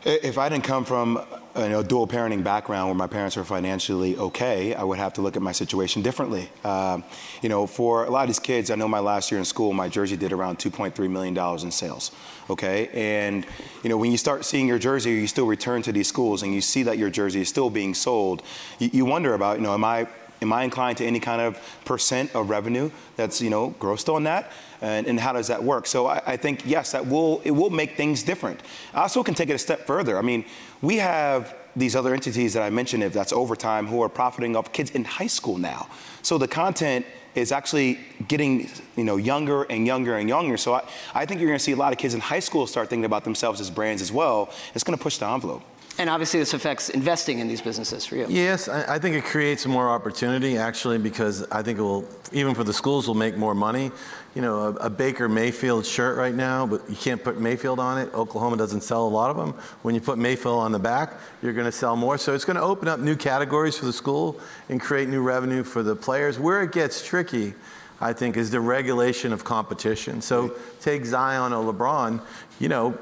If 0.03 0.37
I 0.37 0.49
didn't 0.49 0.63
come 0.63 0.83
from 0.83 1.23
you 1.55 1.69
know, 1.69 1.83
dual 1.83 2.07
parenting 2.07 2.43
background 2.43 2.87
where 2.87 2.95
my 2.95 3.07
parents 3.07 3.35
were 3.35 3.43
financially 3.43 4.17
okay, 4.17 4.73
I 4.73 4.83
would 4.83 4.97
have 4.97 5.13
to 5.13 5.21
look 5.21 5.35
at 5.35 5.41
my 5.41 5.51
situation 5.51 6.01
differently. 6.01 6.49
Uh, 6.63 7.01
you 7.41 7.49
know, 7.49 7.67
for 7.67 8.05
a 8.05 8.09
lot 8.09 8.21
of 8.21 8.27
these 8.27 8.39
kids, 8.39 8.71
I 8.71 8.75
know 8.75 8.87
my 8.87 8.99
last 8.99 9.31
year 9.31 9.39
in 9.39 9.45
school, 9.45 9.73
my 9.73 9.89
jersey 9.89 10.15
did 10.15 10.31
around 10.31 10.59
$2.3 10.59 11.09
million 11.09 11.37
in 11.37 11.71
sales. 11.71 12.11
Okay, 12.49 12.89
and 12.93 13.45
you 13.83 13.89
know, 13.89 13.97
when 13.97 14.11
you 14.11 14.17
start 14.17 14.43
seeing 14.43 14.67
your 14.67 14.79
jersey, 14.79 15.11
you 15.11 15.27
still 15.27 15.45
return 15.45 15.81
to 15.83 15.91
these 15.91 16.07
schools 16.07 16.43
and 16.43 16.53
you 16.53 16.61
see 16.61 16.83
that 16.83 16.97
your 16.97 17.09
jersey 17.09 17.41
is 17.41 17.49
still 17.49 17.69
being 17.69 17.93
sold, 17.93 18.43
you, 18.79 18.89
you 18.91 19.05
wonder 19.05 19.33
about, 19.33 19.57
you 19.57 19.63
know, 19.63 19.73
am 19.73 19.85
I 19.85 20.07
am 20.41 20.51
I 20.51 20.63
inclined 20.63 20.97
to 20.97 21.05
any 21.05 21.19
kind 21.19 21.41
of 21.41 21.59
percent 21.85 22.35
of 22.35 22.49
revenue 22.49 22.89
that's 23.15 23.41
you 23.41 23.49
know 23.49 23.75
grossed 23.79 24.13
on 24.13 24.23
that? 24.23 24.51
And, 24.81 25.05
and 25.05 25.19
how 25.19 25.33
does 25.33 25.47
that 25.47 25.63
work? 25.63 25.85
So 25.85 26.07
I, 26.07 26.21
I, 26.25 26.37
think 26.37 26.63
yes, 26.65 26.91
that 26.93 27.05
will 27.05 27.41
it 27.43 27.51
will 27.51 27.69
make 27.69 27.95
things 27.95 28.23
different. 28.23 28.59
I 28.93 29.01
also 29.01 29.23
can 29.23 29.35
take 29.35 29.49
it 29.49 29.53
a 29.53 29.59
step 29.59 29.85
further. 29.85 30.17
I 30.17 30.21
mean, 30.21 30.45
we 30.81 30.97
have 30.97 31.55
these 31.75 31.95
other 31.95 32.13
entities 32.13 32.53
that 32.53 32.63
I 32.63 32.69
mentioned, 32.69 33.03
if 33.03 33.13
that's 33.13 33.31
overtime, 33.31 33.87
who 33.87 34.01
are 34.01 34.09
profiting 34.09 34.55
off 34.55 34.73
kids 34.73 34.91
in 34.91 35.05
high 35.05 35.27
school 35.27 35.57
now. 35.57 35.87
So 36.21 36.37
the 36.37 36.47
content 36.47 37.05
is 37.33 37.51
actually 37.51 37.99
getting 38.27 38.69
you 38.97 39.03
know 39.03 39.17
younger 39.17 39.63
and 39.63 39.85
younger 39.85 40.17
and 40.17 40.27
younger. 40.27 40.57
So 40.57 40.73
I, 40.73 40.83
I 41.13 41.25
think 41.25 41.39
you're 41.39 41.49
going 41.49 41.59
to 41.59 41.63
see 41.63 41.71
a 41.73 41.77
lot 41.77 41.93
of 41.93 41.99
kids 41.99 42.13
in 42.13 42.19
high 42.19 42.39
school 42.39 42.65
start 42.65 42.89
thinking 42.89 43.05
about 43.05 43.23
themselves 43.23 43.61
as 43.61 43.69
brands 43.69 44.01
as 44.01 44.11
well. 44.11 44.49
It's 44.73 44.83
going 44.83 44.97
to 44.97 45.03
push 45.03 45.17
the 45.17 45.27
envelope. 45.27 45.63
And 45.97 46.09
obviously, 46.09 46.39
this 46.39 46.53
affects 46.53 46.89
investing 46.89 47.39
in 47.39 47.47
these 47.47 47.61
businesses 47.61 48.05
for 48.05 48.15
you. 48.15 48.25
Yes, 48.29 48.69
I, 48.69 48.95
I, 48.95 48.99
think 48.99 49.15
it 49.15 49.25
creates 49.25 49.65
more 49.65 49.89
opportunity 49.89 50.57
actually 50.57 50.97
because 50.97 51.43
I 51.51 51.61
think 51.61 51.79
it 51.79 51.81
will, 51.81 52.07
even 52.31 52.55
for 52.55 52.63
the 52.63 52.73
schools, 52.73 53.07
will 53.07 53.15
make 53.15 53.35
more 53.35 53.53
money. 53.53 53.91
You 54.33 54.41
know, 54.41 54.59
a, 54.59 54.69
a, 54.75 54.89
Baker 54.89 55.27
Mayfield 55.27 55.85
shirt 55.85 56.17
right 56.17 56.33
now, 56.33 56.65
but 56.65 56.89
you 56.89 56.95
can't 56.95 57.21
put 57.21 57.39
Mayfield 57.41 57.79
on 57.79 57.97
it. 57.97 58.13
Oklahoma 58.13 58.55
doesn't 58.55 58.81
sell 58.81 59.05
a 59.05 59.09
lot 59.09 59.29
of 59.29 59.37
them. 59.37 59.53
When 59.81 59.93
you 59.93 59.99
put 59.99 60.17
Mayfield 60.17 60.59
on 60.59 60.71
the 60.71 60.79
back, 60.79 61.13
you're 61.43 61.53
going 61.53 61.65
to 61.65 61.71
sell 61.71 61.97
more. 61.97 62.17
So 62.17 62.33
it's 62.33 62.45
going 62.45 62.55
to 62.55 62.63
open 62.63 62.87
up 62.87 63.01
new 63.01 63.17
categories 63.17 63.77
for 63.77 63.85
the 63.85 63.93
school 63.93 64.39
and 64.69 64.79
create 64.79 65.09
new 65.09 65.21
revenue 65.21 65.63
for 65.63 65.83
the 65.83 65.95
players. 65.95 66.39
Where 66.39 66.63
it 66.63 66.71
gets 66.71 67.05
tricky, 67.05 67.53
I 67.99 68.13
think, 68.13 68.37
is 68.37 68.49
the 68.49 68.61
regulation 68.61 69.33
of 69.33 69.43
competition. 69.43 70.21
So 70.21 70.55
take 70.79 71.05
Zion 71.05 71.51
or 71.51 71.71
LeBron. 71.73 72.21
You 72.59 72.69
know, 72.69 72.97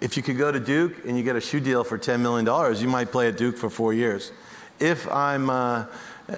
if 0.00 0.16
you 0.16 0.22
could 0.22 0.38
go 0.38 0.50
to 0.50 0.60
Duke 0.60 1.04
and 1.06 1.16
you 1.16 1.22
get 1.22 1.36
a 1.36 1.40
shoe 1.40 1.60
deal 1.60 1.84
for 1.84 1.98
$10 1.98 2.20
million, 2.20 2.46
you 2.80 2.88
might 2.88 3.12
play 3.12 3.28
at 3.28 3.36
Duke 3.36 3.56
for 3.56 3.68
four 3.68 3.92
years. 3.92 4.32
If 4.78 5.10
I'm 5.10 5.50
a, 5.50 5.88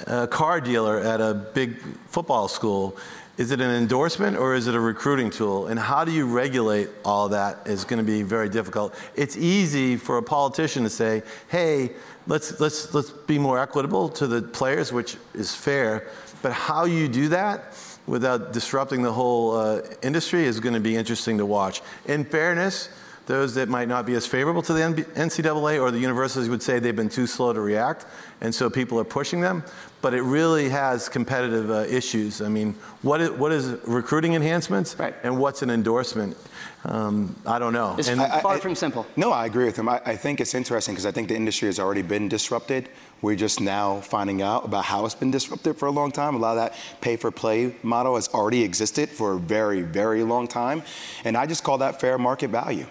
a 0.07 0.27
car 0.27 0.61
dealer 0.61 0.99
at 0.99 1.21
a 1.21 1.35
big 1.35 1.79
football 2.09 2.49
school, 2.49 2.97
is 3.39 3.51
it 3.51 3.61
an 3.61 3.71
endorsement 3.71 4.37
or 4.37 4.55
is 4.55 4.67
it 4.67 4.75
a 4.75 4.81
recruiting 4.81 5.31
tool? 5.31 5.69
And 5.69 5.79
how 5.79 6.05
do 6.05 6.13
you 6.13 6.27
regulate 6.27 6.89
all 7.05 7.31
that 7.31 7.67
is 7.67 7.85
going 7.85 7.99
to 7.99 8.05
be 8.05 8.23
very 8.23 8.49
difficult. 8.49 8.95
It's 9.15 9.37
easy 9.37 9.97
for 9.97 10.19
a 10.19 10.23
politician 10.23 10.83
to 10.83 10.91
say, 10.91 11.23
hey, 11.49 11.93
let's, 12.27 12.61
let's, 12.61 12.93
let's 12.93 13.11
be 13.11 13.39
more 13.39 13.59
equitable 13.59 14.09
to 14.11 14.27
the 14.27 14.43
players, 14.43 14.93
which 14.93 15.17
is 15.35 15.55
fair. 15.55 16.09
But 16.43 16.53
how 16.53 16.85
you 16.85 17.09
do 17.09 17.29
that 17.29 17.75
without 18.07 18.53
disrupting 18.53 19.03
the 19.03 19.13
whole 19.13 19.57
uh, 19.57 19.81
industry 20.03 20.45
is 20.45 20.61
going 20.61 20.75
to 20.75 20.81
be 20.81 20.97
interesting 20.97 21.39
to 21.39 21.47
watch. 21.47 21.81
In 22.07 22.25
fairness, 22.25 22.89
those 23.27 23.55
that 23.55 23.69
might 23.69 23.89
not 23.89 24.05
be 24.05 24.15
as 24.15 24.27
favorable 24.27 24.63
to 24.63 24.73
the 24.73 24.81
NCAA 24.81 25.81
or 25.81 25.91
the 25.91 25.99
universities 25.99 26.49
would 26.49 26.63
say 26.63 26.79
they've 26.79 26.95
been 26.95 27.09
too 27.09 27.27
slow 27.27 27.53
to 27.53 27.61
react, 27.61 28.07
and 28.41 28.55
so 28.55 28.69
people 28.69 28.99
are 28.99 29.05
pushing 29.05 29.41
them. 29.41 29.63
But 30.01 30.15
it 30.15 30.23
really 30.23 30.69
has 30.69 31.09
competitive 31.09 31.71
uh, 31.71 31.85
issues. 31.89 32.43
I 32.43 32.49
mean, 32.49 32.75
what 33.03 33.21
is, 33.21 33.31
what 33.31 33.53
is 33.53 33.79
recruiting 33.87 34.35
enhancements 34.35 34.99
right. 34.99 35.15
and 35.23 35.39
what's 35.39 35.63
an 35.63 35.71
endorsement? 35.71 36.37
Um, 36.85 37.37
I 37.47 37.61
don't 37.61 37.73
know. 37.73 37.95
It's 37.97 38.09
and 38.09 38.21
far 38.43 38.55
I, 38.55 38.59
from 38.59 38.75
simple. 38.75 39.07
No, 39.15 39.31
I 39.31 39.47
agree 39.47 39.67
with 39.67 39.77
him. 39.77 39.89
I, 39.89 40.03
I 40.05 40.17
think 40.17 40.41
it's 40.41 40.55
interesting 40.55 40.95
because 40.95 41.07
I 41.07 41.13
think 41.13 41.29
the 41.29 41.37
industry 41.37 41.67
has 41.67 41.79
already 41.79 42.03
been 42.03 42.29
disrupted. 42.29 42.89
We're 43.21 43.37
just 43.37 43.61
now 43.61 44.01
finding 44.01 44.43
out 44.43 44.65
about 44.65 44.87
how 44.87 45.07
it's 45.07 45.15
been 45.15 45.31
disrupted 45.31 45.77
for 45.77 45.87
a 45.87 45.93
long 45.93 46.11
time. 46.11 46.35
A 46.35 46.39
lot 46.39 46.59
of 46.59 46.65
that 46.65 46.77
pay 47.01 47.15
for 47.15 47.31
play 47.31 47.77
model 47.85 48.17
has 48.17 48.27
already 48.31 48.65
existed 48.65 49.09
for 49.09 49.35
a 49.35 49.39
very, 49.39 49.83
very 49.83 50.25
long 50.25 50.49
time. 50.49 50.83
And 51.23 51.37
I 51.37 51.47
just 51.47 51.63
call 51.63 51.79
that 51.79 52.01
fair 52.01 52.19
market 52.19 52.51
value. 52.51 52.87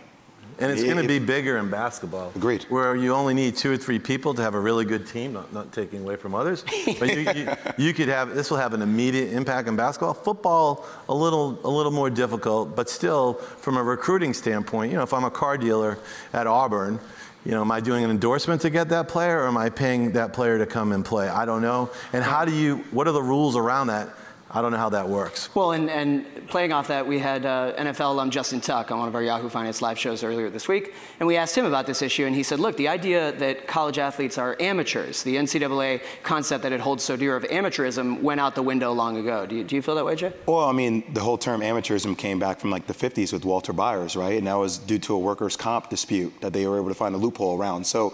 And 0.61 0.71
it's 0.71 0.83
going 0.83 0.97
to 0.97 1.07
be 1.07 1.19
bigger 1.19 1.57
in 1.57 1.69
basketball. 1.69 2.31
Agreed. 2.35 2.63
Where 2.69 2.95
you 2.95 3.13
only 3.13 3.33
need 3.33 3.55
two 3.55 3.71
or 3.71 3.77
three 3.77 3.99
people 3.99 4.33
to 4.35 4.41
have 4.41 4.53
a 4.53 4.59
really 4.59 4.85
good 4.85 5.07
team, 5.07 5.33
not, 5.33 5.51
not 5.51 5.71
taking 5.71 6.01
away 6.01 6.15
from 6.15 6.35
others. 6.35 6.63
But 6.99 7.15
you, 7.15 7.21
you, 7.33 7.47
you 7.77 7.93
could 7.93 8.09
have, 8.09 8.35
this 8.35 8.51
will 8.51 8.57
have 8.57 8.73
an 8.73 8.81
immediate 8.81 9.33
impact 9.33 9.67
in 9.67 9.75
basketball. 9.75 10.13
Football, 10.13 10.85
a 11.09 11.15
little, 11.15 11.59
a 11.63 11.69
little 11.69 11.91
more 11.91 12.09
difficult, 12.09 12.75
but 12.75 12.89
still, 12.89 13.33
from 13.33 13.77
a 13.77 13.83
recruiting 13.83 14.33
standpoint, 14.33 14.91
you 14.91 14.97
know, 14.97 15.03
if 15.03 15.13
I'm 15.13 15.23
a 15.23 15.31
car 15.31 15.57
dealer 15.57 15.97
at 16.33 16.45
Auburn, 16.45 16.99
you 17.45 17.51
know, 17.51 17.61
am 17.61 17.71
I 17.71 17.79
doing 17.79 18.03
an 18.03 18.11
endorsement 18.11 18.61
to 18.61 18.69
get 18.69 18.89
that 18.89 19.07
player 19.07 19.39
or 19.39 19.47
am 19.47 19.57
I 19.57 19.69
paying 19.69 20.11
that 20.11 20.33
player 20.33 20.59
to 20.59 20.67
come 20.67 20.91
and 20.91 21.03
play? 21.03 21.27
I 21.27 21.45
don't 21.45 21.61
know. 21.61 21.89
And 22.13 22.23
how 22.23 22.45
do 22.45 22.53
you, 22.53 22.77
what 22.91 23.07
are 23.07 23.13
the 23.13 23.23
rules 23.23 23.55
around 23.55 23.87
that? 23.87 24.09
I 24.53 24.61
don't 24.61 24.71
know 24.71 24.77
how 24.77 24.89
that 24.89 25.07
works. 25.07 25.53
Well, 25.55 25.71
and, 25.71 25.89
and 25.89 26.47
playing 26.49 26.73
off 26.73 26.89
that, 26.89 27.07
we 27.07 27.19
had 27.19 27.45
uh, 27.45 27.73
NFL 27.77 28.11
alum 28.11 28.29
Justin 28.31 28.59
Tuck 28.59 28.91
on 28.91 28.99
one 28.99 29.07
of 29.07 29.15
our 29.15 29.23
Yahoo 29.23 29.47
Finance 29.47 29.81
live 29.81 29.97
shows 29.97 30.25
earlier 30.25 30.49
this 30.49 30.67
week, 30.67 30.93
and 31.19 31.27
we 31.27 31.37
asked 31.37 31.57
him 31.57 31.65
about 31.65 31.87
this 31.87 32.01
issue, 32.01 32.25
and 32.25 32.35
he 32.35 32.43
said, 32.43 32.59
look, 32.59 32.75
the 32.75 32.89
idea 32.89 33.31
that 33.33 33.65
college 33.65 33.97
athletes 33.97 34.37
are 34.37 34.57
amateurs, 34.59 35.23
the 35.23 35.37
NCAA 35.37 36.01
concept 36.23 36.63
that 36.63 36.73
it 36.73 36.81
holds 36.81 37.01
so 37.01 37.15
dear 37.15 37.37
of 37.37 37.43
amateurism, 37.43 38.21
went 38.21 38.41
out 38.41 38.55
the 38.55 38.61
window 38.61 38.91
long 38.91 39.17
ago. 39.17 39.45
Do 39.45 39.55
you, 39.55 39.63
do 39.63 39.75
you 39.75 39.81
feel 39.81 39.95
that 39.95 40.05
way, 40.05 40.15
Jay? 40.15 40.33
Well, 40.45 40.65
I 40.65 40.73
mean, 40.73 41.13
the 41.13 41.21
whole 41.21 41.37
term 41.37 41.61
amateurism 41.61 42.17
came 42.17 42.37
back 42.37 42.59
from 42.59 42.71
like 42.71 42.87
the 42.87 42.93
50s 42.93 43.31
with 43.31 43.45
Walter 43.45 43.71
Byers, 43.71 44.17
right? 44.17 44.37
And 44.37 44.47
that 44.47 44.55
was 44.55 44.77
due 44.77 44.99
to 44.99 45.13
a 45.13 45.19
workers' 45.19 45.55
comp 45.55 45.89
dispute 45.89 46.33
that 46.41 46.51
they 46.51 46.67
were 46.67 46.77
able 46.77 46.89
to 46.89 46.95
find 46.95 47.15
a 47.15 47.17
loophole 47.17 47.57
around. 47.57 47.85
So, 47.85 48.13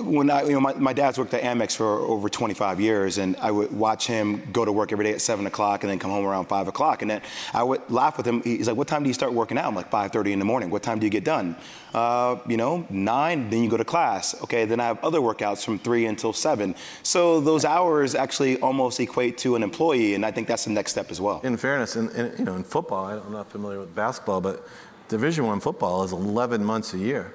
when 0.00 0.30
I, 0.30 0.44
you 0.44 0.52
know, 0.52 0.60
my, 0.60 0.74
my 0.74 0.92
dad's 0.92 1.18
worked 1.18 1.34
at 1.34 1.42
Amex 1.42 1.74
for 1.76 1.86
over 1.86 2.28
25 2.28 2.80
years, 2.80 3.18
and 3.18 3.36
I 3.36 3.50
would 3.50 3.72
watch 3.72 4.06
him 4.06 4.48
go 4.52 4.64
to 4.64 4.70
work 4.70 4.92
every 4.92 5.04
day 5.04 5.12
at 5.12 5.20
7 5.20 5.44
o'clock 5.46 5.82
and 5.82 5.90
then 5.90 5.98
come 5.98 6.10
home 6.10 6.24
around 6.24 6.46
5 6.46 6.68
o'clock. 6.68 7.02
And 7.02 7.10
then 7.10 7.20
I 7.52 7.62
would 7.62 7.88
laugh 7.90 8.16
with 8.16 8.26
him. 8.26 8.42
He's 8.42 8.68
like, 8.68 8.76
What 8.76 8.88
time 8.88 9.02
do 9.02 9.08
you 9.08 9.14
start 9.14 9.32
working 9.32 9.58
out? 9.58 9.66
I'm 9.66 9.74
like, 9.74 9.90
5:30 9.90 10.32
in 10.32 10.38
the 10.38 10.44
morning. 10.44 10.70
What 10.70 10.82
time 10.82 10.98
do 10.98 11.06
you 11.06 11.10
get 11.10 11.24
done? 11.24 11.56
Uh, 11.92 12.36
you 12.46 12.56
know, 12.56 12.86
9, 12.90 13.50
then 13.50 13.62
you 13.62 13.70
go 13.70 13.76
to 13.76 13.84
class. 13.84 14.40
Okay, 14.42 14.64
then 14.66 14.78
I 14.78 14.86
have 14.86 15.02
other 15.02 15.20
workouts 15.20 15.64
from 15.64 15.78
3 15.78 16.06
until 16.06 16.32
7. 16.32 16.74
So, 17.02 17.40
those 17.40 17.64
hours 17.64 18.14
actually 18.14 18.60
almost 18.60 19.00
equate 19.00 19.38
to 19.38 19.56
an 19.56 19.62
employee, 19.62 20.14
and 20.14 20.24
I 20.24 20.30
think 20.30 20.48
that's 20.48 20.64
the 20.64 20.70
next 20.70 20.92
step 20.92 21.10
as 21.10 21.20
well. 21.20 21.40
In 21.42 21.56
fairness, 21.56 21.96
in, 21.96 22.10
in, 22.10 22.34
you 22.38 22.44
know, 22.44 22.56
in 22.56 22.62
football, 22.62 23.06
I'm 23.06 23.32
not 23.32 23.50
familiar 23.50 23.80
with 23.80 23.94
basketball, 23.94 24.40
but 24.40 24.66
Division 25.08 25.46
One 25.46 25.60
football 25.60 26.04
is 26.04 26.12
11 26.12 26.64
months 26.64 26.92
a 26.94 26.98
year. 26.98 27.32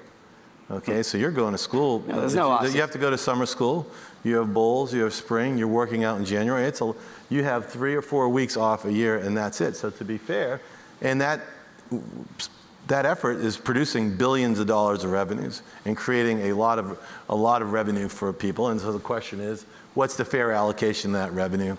Okay, 0.72 1.04
so 1.04 1.18
you're 1.18 1.32
going 1.32 1.52
to 1.52 1.58
school. 1.58 2.04
Yeah, 2.08 2.18
there's 2.18 2.36
no 2.36 2.50
off 2.50 2.74
you 2.74 2.82
have 2.82 2.92
to 2.92 2.98
go 2.98 3.10
to 3.10 3.18
summer 3.18 3.46
school. 3.46 3.86
You 4.24 4.38
have 4.38 4.54
bowls. 4.54 4.94
You 4.94 5.04
have 5.04 5.14
spring. 5.14 5.58
You're 5.58 5.68
working 5.68 6.04
out 6.04 6.18
in 6.18 6.26
January. 6.26 6.66
It's 6.66 6.82
a, 6.82 6.94
you 7.30 7.44
have 7.44 7.70
three 7.70 7.96
or 7.96 8.02
four 8.02 8.30
weeks 8.30 8.56
off 8.56 8.86
a 8.86 8.92
year, 8.92 9.18
and 9.18 9.36
that's 9.36 9.60
it. 9.62 9.76
So 9.76 9.90
to 9.90 10.06
be 10.06 10.18
fair, 10.18 10.62
and 11.02 11.20
that 11.22 11.42
that 12.88 13.06
effort 13.06 13.38
is 13.38 13.58
producing 13.58 14.16
billions 14.16 14.60
of 14.60 14.68
dollars 14.68 15.04
of 15.04 15.12
revenues 15.12 15.62
and 15.86 15.96
creating 15.96 16.50
a 16.50 16.54
lot 16.54 16.80
of 16.80 17.00
a 17.30 17.36
lot 17.36 17.62
of 17.62 17.72
revenue 17.72 18.08
for 18.08 18.32
people. 18.34 18.70
And 18.70 18.80
so 18.80 18.92
the 18.92 19.00
question 19.00 19.40
is, 19.40 19.66
what's 19.94 20.16
the 20.16 20.26
fair 20.26 20.52
allocation 20.52 21.14
of 21.14 21.22
that 21.22 21.34
revenue? 21.34 21.78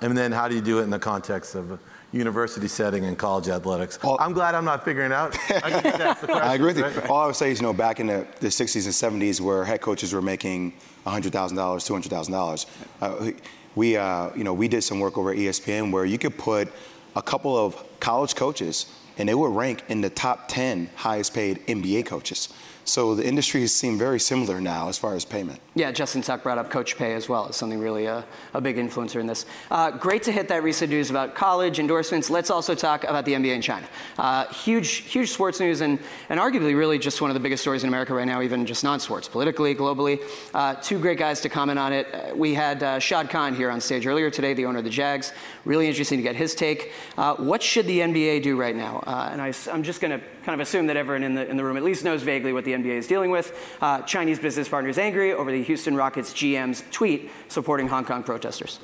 And 0.00 0.16
then 0.16 0.32
how 0.32 0.48
do 0.48 0.54
you 0.54 0.60
do 0.60 0.80
it 0.80 0.82
in 0.82 0.90
the 0.90 0.98
context 0.98 1.54
of 1.54 1.78
university 2.14 2.68
setting 2.68 3.04
and 3.04 3.18
college 3.18 3.48
athletics? 3.48 3.98
All- 4.02 4.16
I'm 4.20 4.32
glad 4.32 4.54
I'm 4.54 4.64
not 4.64 4.84
figuring 4.84 5.12
out. 5.12 5.36
I 5.50 5.60
can 5.70 5.82
the 5.82 6.14
question. 6.14 6.30
I 6.30 6.54
agree 6.54 6.66
with 6.68 6.78
you. 6.78 6.84
right? 6.84 7.10
All 7.10 7.18
I 7.18 7.26
would 7.26 7.36
say 7.36 7.50
is, 7.50 7.60
you 7.60 7.66
know, 7.66 7.72
back 7.72 7.98
in 8.00 8.06
the, 8.06 8.26
the 8.40 8.46
60s 8.48 8.84
and 8.84 9.22
70s, 9.22 9.40
where 9.40 9.64
head 9.64 9.80
coaches 9.80 10.12
were 10.12 10.22
making 10.22 10.72
$100,000, 11.06 11.30
$200,000, 11.30 12.66
uh, 13.00 13.30
we, 13.74 13.96
uh, 13.96 14.30
you 14.36 14.44
know, 14.44 14.54
we 14.54 14.68
did 14.68 14.82
some 14.82 15.00
work 15.00 15.18
over 15.18 15.32
at 15.32 15.36
ESPN 15.36 15.90
where 15.90 16.04
you 16.04 16.16
could 16.18 16.38
put 16.38 16.68
a 17.16 17.22
couple 17.22 17.56
of 17.56 17.82
college 17.98 18.36
coaches 18.36 18.86
and 19.18 19.28
they 19.28 19.34
would 19.34 19.54
rank 19.54 19.82
in 19.88 20.00
the 20.00 20.10
top 20.10 20.46
10 20.48 20.90
highest 20.94 21.34
paid 21.34 21.64
NBA 21.66 22.06
coaches. 22.06 22.52
So 22.84 23.14
the 23.14 23.26
industry 23.26 23.62
has 23.62 23.74
seemed 23.74 23.98
very 23.98 24.20
similar 24.20 24.60
now 24.60 24.88
as 24.88 24.98
far 24.98 25.14
as 25.14 25.24
payment. 25.24 25.60
Yeah, 25.74 25.90
Justin 25.90 26.22
Tuck 26.22 26.42
brought 26.42 26.58
up 26.58 26.70
coach 26.70 26.96
pay 26.96 27.14
as 27.14 27.28
well 27.28 27.48
as 27.48 27.56
something 27.56 27.80
really 27.80 28.06
uh, 28.06 28.22
a 28.52 28.60
big 28.60 28.76
influencer 28.76 29.20
in 29.20 29.26
this. 29.26 29.46
Uh, 29.70 29.90
great 29.90 30.22
to 30.24 30.32
hit 30.32 30.48
that 30.48 30.62
recent 30.62 30.90
news 30.90 31.10
about 31.10 31.34
college 31.34 31.78
endorsements. 31.78 32.30
Let's 32.30 32.50
also 32.50 32.74
talk 32.74 33.04
about 33.04 33.24
the 33.24 33.32
NBA 33.32 33.54
in 33.54 33.62
China. 33.62 33.86
Uh, 34.18 34.46
huge, 34.48 34.88
huge 34.88 35.30
sports 35.30 35.60
news 35.60 35.80
and, 35.80 35.98
and 36.28 36.38
arguably 36.38 36.76
really 36.76 36.98
just 36.98 37.20
one 37.20 37.30
of 37.30 37.34
the 37.34 37.40
biggest 37.40 37.62
stories 37.62 37.82
in 37.82 37.88
America 37.88 38.14
right 38.14 38.26
now, 38.26 38.42
even 38.42 38.66
just 38.66 38.84
non-sports, 38.84 39.28
politically, 39.28 39.74
globally. 39.74 40.20
Uh, 40.52 40.74
two 40.74 40.98
great 40.98 41.18
guys 41.18 41.40
to 41.40 41.48
comment 41.48 41.78
on 41.78 41.92
it. 41.92 42.06
Uh, 42.14 42.34
we 42.34 42.54
had 42.54 42.82
uh, 42.82 42.98
Shad 42.98 43.30
Khan 43.30 43.54
here 43.54 43.70
on 43.70 43.80
stage 43.80 44.06
earlier 44.06 44.30
today, 44.30 44.54
the 44.54 44.66
owner 44.66 44.78
of 44.78 44.84
the 44.84 44.90
Jags. 44.90 45.32
Really 45.64 45.88
interesting 45.88 46.18
to 46.18 46.22
get 46.22 46.36
his 46.36 46.54
take. 46.54 46.92
Uh, 47.16 47.34
what 47.36 47.62
should 47.62 47.86
the 47.86 48.00
NBA 48.00 48.42
do 48.42 48.56
right 48.56 48.76
now? 48.76 49.02
Uh, 49.06 49.30
and 49.32 49.40
I, 49.40 49.52
am 49.72 49.82
just 49.82 50.00
going 50.00 50.18
to 50.18 50.24
kind 50.44 50.60
of 50.60 50.66
assume 50.66 50.86
that 50.86 50.96
everyone 50.96 51.22
in 51.22 51.34
the, 51.34 51.48
in 51.48 51.56
the 51.56 51.64
room 51.64 51.76
at 51.76 51.82
least 51.82 52.04
knows 52.04 52.22
vaguely 52.22 52.52
what 52.52 52.64
the 52.64 52.72
NBA 52.72 52.96
is 52.96 53.06
dealing 53.06 53.30
with. 53.30 53.76
Uh, 53.80 54.02
Chinese 54.02 54.38
business 54.38 54.68
partners 54.68 54.98
angry 54.98 55.32
over 55.32 55.50
the 55.50 55.62
Houston 55.62 55.96
Rockets 55.96 56.32
GM's 56.32 56.84
tweet 56.90 57.30
supporting 57.48 57.88
Hong 57.88 58.04
Kong 58.04 58.22
protesters. 58.22 58.78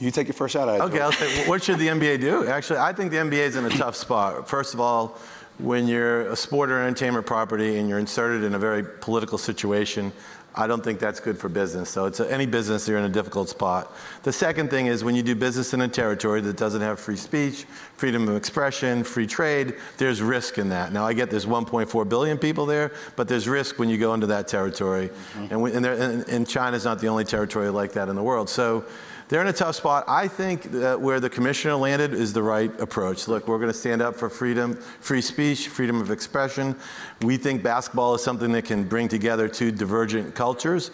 You 0.00 0.10
take 0.10 0.26
your 0.26 0.34
first 0.34 0.52
shot 0.52 0.68
at 0.68 0.76
it. 0.76 0.82
Okay, 0.82 1.00
I'll 1.00 1.12
say, 1.12 1.48
what 1.48 1.62
should 1.62 1.78
the 1.78 1.86
NBA 1.86 2.20
do? 2.20 2.46
Actually, 2.46 2.80
I 2.80 2.92
think 2.92 3.10
the 3.10 3.16
NBA 3.16 3.32
is 3.32 3.56
in 3.56 3.64
a 3.64 3.70
tough 3.70 3.96
spot. 3.96 4.48
First 4.48 4.74
of 4.74 4.80
all, 4.80 5.16
when 5.58 5.86
you're 5.86 6.28
a 6.28 6.36
sport 6.36 6.70
or 6.70 6.80
entertainment 6.80 7.26
property 7.26 7.78
and 7.78 7.88
you're 7.88 7.98
inserted 7.98 8.42
in 8.42 8.54
a 8.54 8.58
very 8.58 8.84
political 8.84 9.38
situation, 9.38 10.12
I 10.56 10.68
don't 10.68 10.84
think 10.84 11.00
that's 11.00 11.18
good 11.18 11.36
for 11.36 11.48
business. 11.48 11.90
So 11.90 12.06
it's 12.06 12.20
a, 12.20 12.32
any 12.32 12.46
business, 12.46 12.86
you're 12.86 12.98
in 12.98 13.04
a 13.04 13.08
difficult 13.08 13.48
spot. 13.48 13.92
The 14.22 14.32
second 14.32 14.70
thing 14.70 14.86
is 14.86 15.02
when 15.02 15.16
you 15.16 15.22
do 15.22 15.34
business 15.34 15.74
in 15.74 15.80
a 15.80 15.88
territory 15.88 16.40
that 16.42 16.56
doesn't 16.56 16.80
have 16.80 17.00
free 17.00 17.16
speech, 17.16 17.64
freedom 17.96 18.28
of 18.28 18.36
expression, 18.36 19.02
free 19.02 19.26
trade, 19.26 19.74
there's 19.98 20.22
risk 20.22 20.58
in 20.58 20.68
that. 20.68 20.92
Now 20.92 21.04
I 21.06 21.12
get 21.12 21.30
there's 21.30 21.46
1.4 21.46 22.08
billion 22.08 22.38
people 22.38 22.66
there, 22.66 22.92
but 23.16 23.26
there's 23.26 23.48
risk 23.48 23.80
when 23.80 23.88
you 23.88 23.98
go 23.98 24.14
into 24.14 24.28
that 24.28 24.46
territory. 24.46 25.08
Mm-hmm. 25.08 25.46
And, 25.50 25.62
we, 25.62 25.72
and, 25.72 25.84
there, 25.84 25.94
and, 25.94 26.28
and 26.28 26.48
China's 26.48 26.84
not 26.84 27.00
the 27.00 27.08
only 27.08 27.24
territory 27.24 27.68
like 27.70 27.92
that 27.92 28.08
in 28.08 28.14
the 28.14 28.22
world. 28.22 28.48
So 28.48 28.84
they're 29.28 29.40
in 29.40 29.46
a 29.46 29.52
tough 29.52 29.76
spot. 29.76 30.04
I 30.06 30.28
think 30.28 30.70
that 30.72 31.00
where 31.00 31.20
the 31.20 31.30
commissioner 31.30 31.76
landed 31.76 32.12
is 32.12 32.32
the 32.32 32.42
right 32.42 32.70
approach. 32.80 33.26
Look, 33.26 33.48
we're 33.48 33.58
going 33.58 33.72
to 33.72 33.78
stand 33.78 34.02
up 34.02 34.16
for 34.16 34.28
freedom, 34.28 34.76
free 35.00 35.22
speech, 35.22 35.68
freedom 35.68 36.00
of 36.00 36.10
expression. 36.10 36.76
We 37.22 37.36
think 37.36 37.62
basketball 37.62 38.14
is 38.14 38.22
something 38.22 38.52
that 38.52 38.64
can 38.66 38.84
bring 38.84 39.08
together 39.08 39.48
two 39.48 39.72
divergent 39.72 40.34
cultures. 40.34 40.90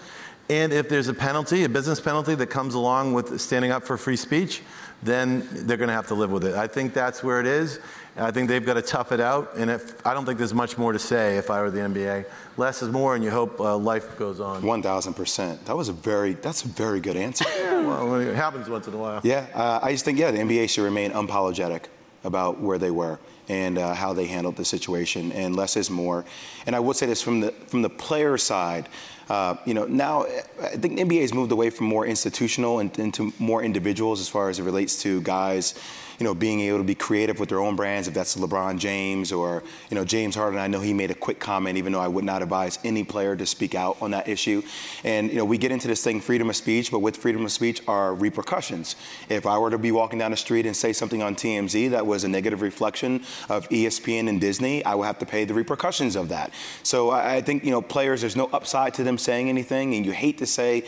And 0.49 0.73
if 0.73 0.89
there's 0.89 1.09
a 1.09 1.15
penalty, 1.15 1.65
a 1.65 1.69
business 1.69 2.01
penalty 2.01 2.35
that 2.35 2.49
comes 2.49 2.75
along 2.75 3.13
with 3.13 3.41
standing 3.41 3.71
up 3.71 3.85
for 3.85 3.97
free 3.97 4.17
speech, 4.17 4.63
then 5.03 5.49
they're 5.53 5.77
going 5.77 5.89
to 5.89 5.95
have 5.95 6.09
to 6.09 6.15
live 6.15 6.31
with 6.31 6.45
it. 6.45 6.55
I 6.55 6.67
think 6.67 6.93
that's 6.93 7.23
where 7.23 7.41
it 7.41 7.47
is. 7.47 7.79
I 8.17 8.31
think 8.31 8.49
they've 8.49 8.65
got 8.65 8.75
to 8.75 8.83
tough 8.83 9.13
it 9.13 9.21
out. 9.21 9.53
And 9.57 9.71
if, 9.71 10.05
I 10.07 10.15
don't 10.15 10.25
think 10.25 10.39
there's 10.39 10.55
much 10.55 10.77
more 10.77 10.93
to 10.93 10.99
say 10.99 11.37
if 11.37 11.51
I 11.51 11.63
were 11.63 11.71
the 11.71 11.81
NBA. 11.81 12.27
Less 12.57 12.83
is 12.83 12.89
more, 12.91 13.15
and 13.15 13.25
you 13.25 13.31
hope 13.31 13.59
uh, 13.61 13.77
life 13.77 14.19
goes 14.19 14.41
on. 14.41 14.63
1,000%. 14.63 15.65
That 15.65 15.77
was 15.77 15.89
a 15.89 15.93
very, 15.93 16.35
that's 16.35 16.65
a 16.65 16.69
very 16.69 17.01
good 17.01 17.17
answer. 17.17 17.45
Well, 17.81 18.21
it 18.21 18.37
happens 18.37 18.69
once 18.69 18.87
in 18.87 18.95
a 18.95 18.99
while. 18.99 19.21
Yeah, 19.25 19.47
uh, 19.55 19.81
I 19.83 19.93
just 19.93 20.05
think, 20.05 20.19
yeah, 20.19 20.31
the 20.31 20.39
NBA 20.39 20.69
should 20.69 20.85
remain 20.85 21.13
unapologetic 21.13 21.85
about 22.25 22.61
where 22.61 22.79
they 22.79 22.91
were 22.91 23.19
and 23.49 23.79
uh, 23.79 23.95
how 23.95 24.13
they 24.13 24.27
handled 24.27 24.57
the 24.57 24.65
situation, 24.65 25.33
and 25.33 25.57
less 25.57 25.77
is 25.77 25.91
more. 25.91 26.25
And 26.67 26.77
I 26.77 26.81
would 26.81 26.95
say 26.95 27.07
this 27.07 27.21
from 27.21 27.41
the 27.41 27.51
from 27.67 27.83
the 27.83 27.91
player 27.91 28.39
side. 28.39 28.89
Uh, 29.29 29.57
you 29.65 29.75
know, 29.75 29.87
now 29.87 30.25
I 30.61 30.77
think 30.77 30.97
the 30.97 31.05
NBA 31.05 31.21
has 31.21 31.33
moved 31.33 31.53
away 31.53 31.71
from 31.71 31.87
more 31.87 32.05
institutional 32.05 32.81
and 32.81 32.97
into 32.99 33.33
more 33.39 33.63
individuals 33.63 34.21
as 34.21 34.29
far 34.29 34.51
as 34.51 34.59
it 34.59 34.65
relates 34.65 35.03
to 35.03 35.21
guys, 35.23 35.75
you 36.21 36.25
know, 36.25 36.35
being 36.35 36.61
able 36.61 36.77
to 36.77 36.85
be 36.85 36.95
creative 36.95 37.41
with 37.41 37.49
their 37.49 37.61
own 37.61 37.75
brands. 37.75 38.07
If 38.07 38.13
that's 38.13 38.37
LeBron 38.37 38.79
James 38.79 39.33
or 39.33 39.65
you 39.89 39.95
know 39.95 40.05
James 40.05 40.35
Harden, 40.35 40.61
I 40.61 40.67
know 40.67 40.81
he 40.81 40.93
made 40.93 41.11
a 41.11 41.15
quick 41.15 41.41
comment, 41.41 41.79
even 41.79 41.95
though 41.95 42.01
I 42.01 42.09
would 42.09 42.25
not 42.25 42.43
advise 42.43 42.79
any 42.85 43.05
player 43.05 43.35
to 43.35 43.47
speak 43.47 43.75
out 43.75 43.97
on 44.03 44.11
that 44.11 44.29
issue. 44.29 44.63
And 45.03 45.31
you 45.31 45.39
know, 45.39 45.47
we 45.47 45.57
get 45.57 45.73
into 45.73 45.89
this 45.89 46.05
thing, 46.05 46.21
freedom 46.21 46.51
of 46.51 46.57
speech, 46.57 46.91
but 46.91 46.99
with 46.99 47.17
freedom 47.17 47.43
of 47.47 47.51
speech 47.51 47.81
are 47.89 48.15
repercussions. 48.15 48.97
If 49.31 49.47
I 49.47 49.57
were 49.57 49.71
to 49.71 49.79
be 49.79 49.93
walking 49.93 50.19
down 50.19 50.31
the 50.31 50.37
street 50.37 50.67
and 50.67 50.77
say 50.77 50.93
something 50.93 51.23
on 51.23 51.35
TMZ 51.35 51.91
that 51.91 52.07
was 52.07 52.23
a 52.25 52.29
negative 52.29 52.61
reflection 52.61 53.25
of 53.49 53.67
ESPN 53.71 54.29
and 54.29 54.39
Disney, 54.39 54.85
I 54.85 54.95
would 54.97 55.07
have 55.07 55.19
to 55.21 55.27
pay 55.27 55.47
the 55.47 55.55
repercussions 55.55 56.17
of 56.17 56.29
that. 56.29 56.53
So 56.83 57.11
I, 57.11 57.37
I 57.37 57.41
think 57.41 57.65
you 57.65 57.71
know, 57.71 57.81
players, 57.81 58.21
there's 58.21 58.37
no 58.37 58.51
upside 58.53 58.93
to 58.95 59.05
them 59.05 59.17
saying 59.17 59.49
anything, 59.49 59.95
and 59.95 60.05
you 60.05 60.13
hate 60.13 60.37
to 60.39 60.47
say 60.47 60.85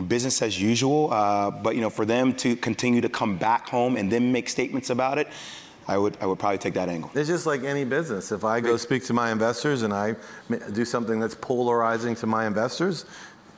business 0.00 0.40
as 0.40 0.60
usual, 0.60 1.12
uh, 1.12 1.50
but 1.50 1.74
you 1.74 1.82
know, 1.82 1.90
for 1.90 2.06
them 2.06 2.34
to 2.36 2.56
continue 2.56 3.02
to 3.02 3.08
come 3.08 3.36
back 3.36 3.68
home 3.68 3.96
and 3.96 4.10
then 4.10 4.32
make 4.32 4.48
statements 4.48 4.88
about 4.88 5.18
it, 5.18 5.28
I 5.86 5.98
would 5.98 6.16
I 6.20 6.26
would 6.26 6.38
probably 6.38 6.58
take 6.58 6.74
that 6.74 6.88
angle. 6.88 7.10
It's 7.14 7.28
just 7.28 7.44
like 7.44 7.64
any 7.64 7.84
business. 7.84 8.32
If 8.32 8.44
I 8.44 8.60
go 8.60 8.76
speak 8.76 9.04
to 9.06 9.12
my 9.12 9.32
investors 9.32 9.82
and 9.82 9.92
I 9.92 10.14
do 10.72 10.84
something 10.84 11.20
that's 11.20 11.34
polarizing 11.34 12.14
to 12.16 12.26
my 12.26 12.46
investors, 12.46 13.04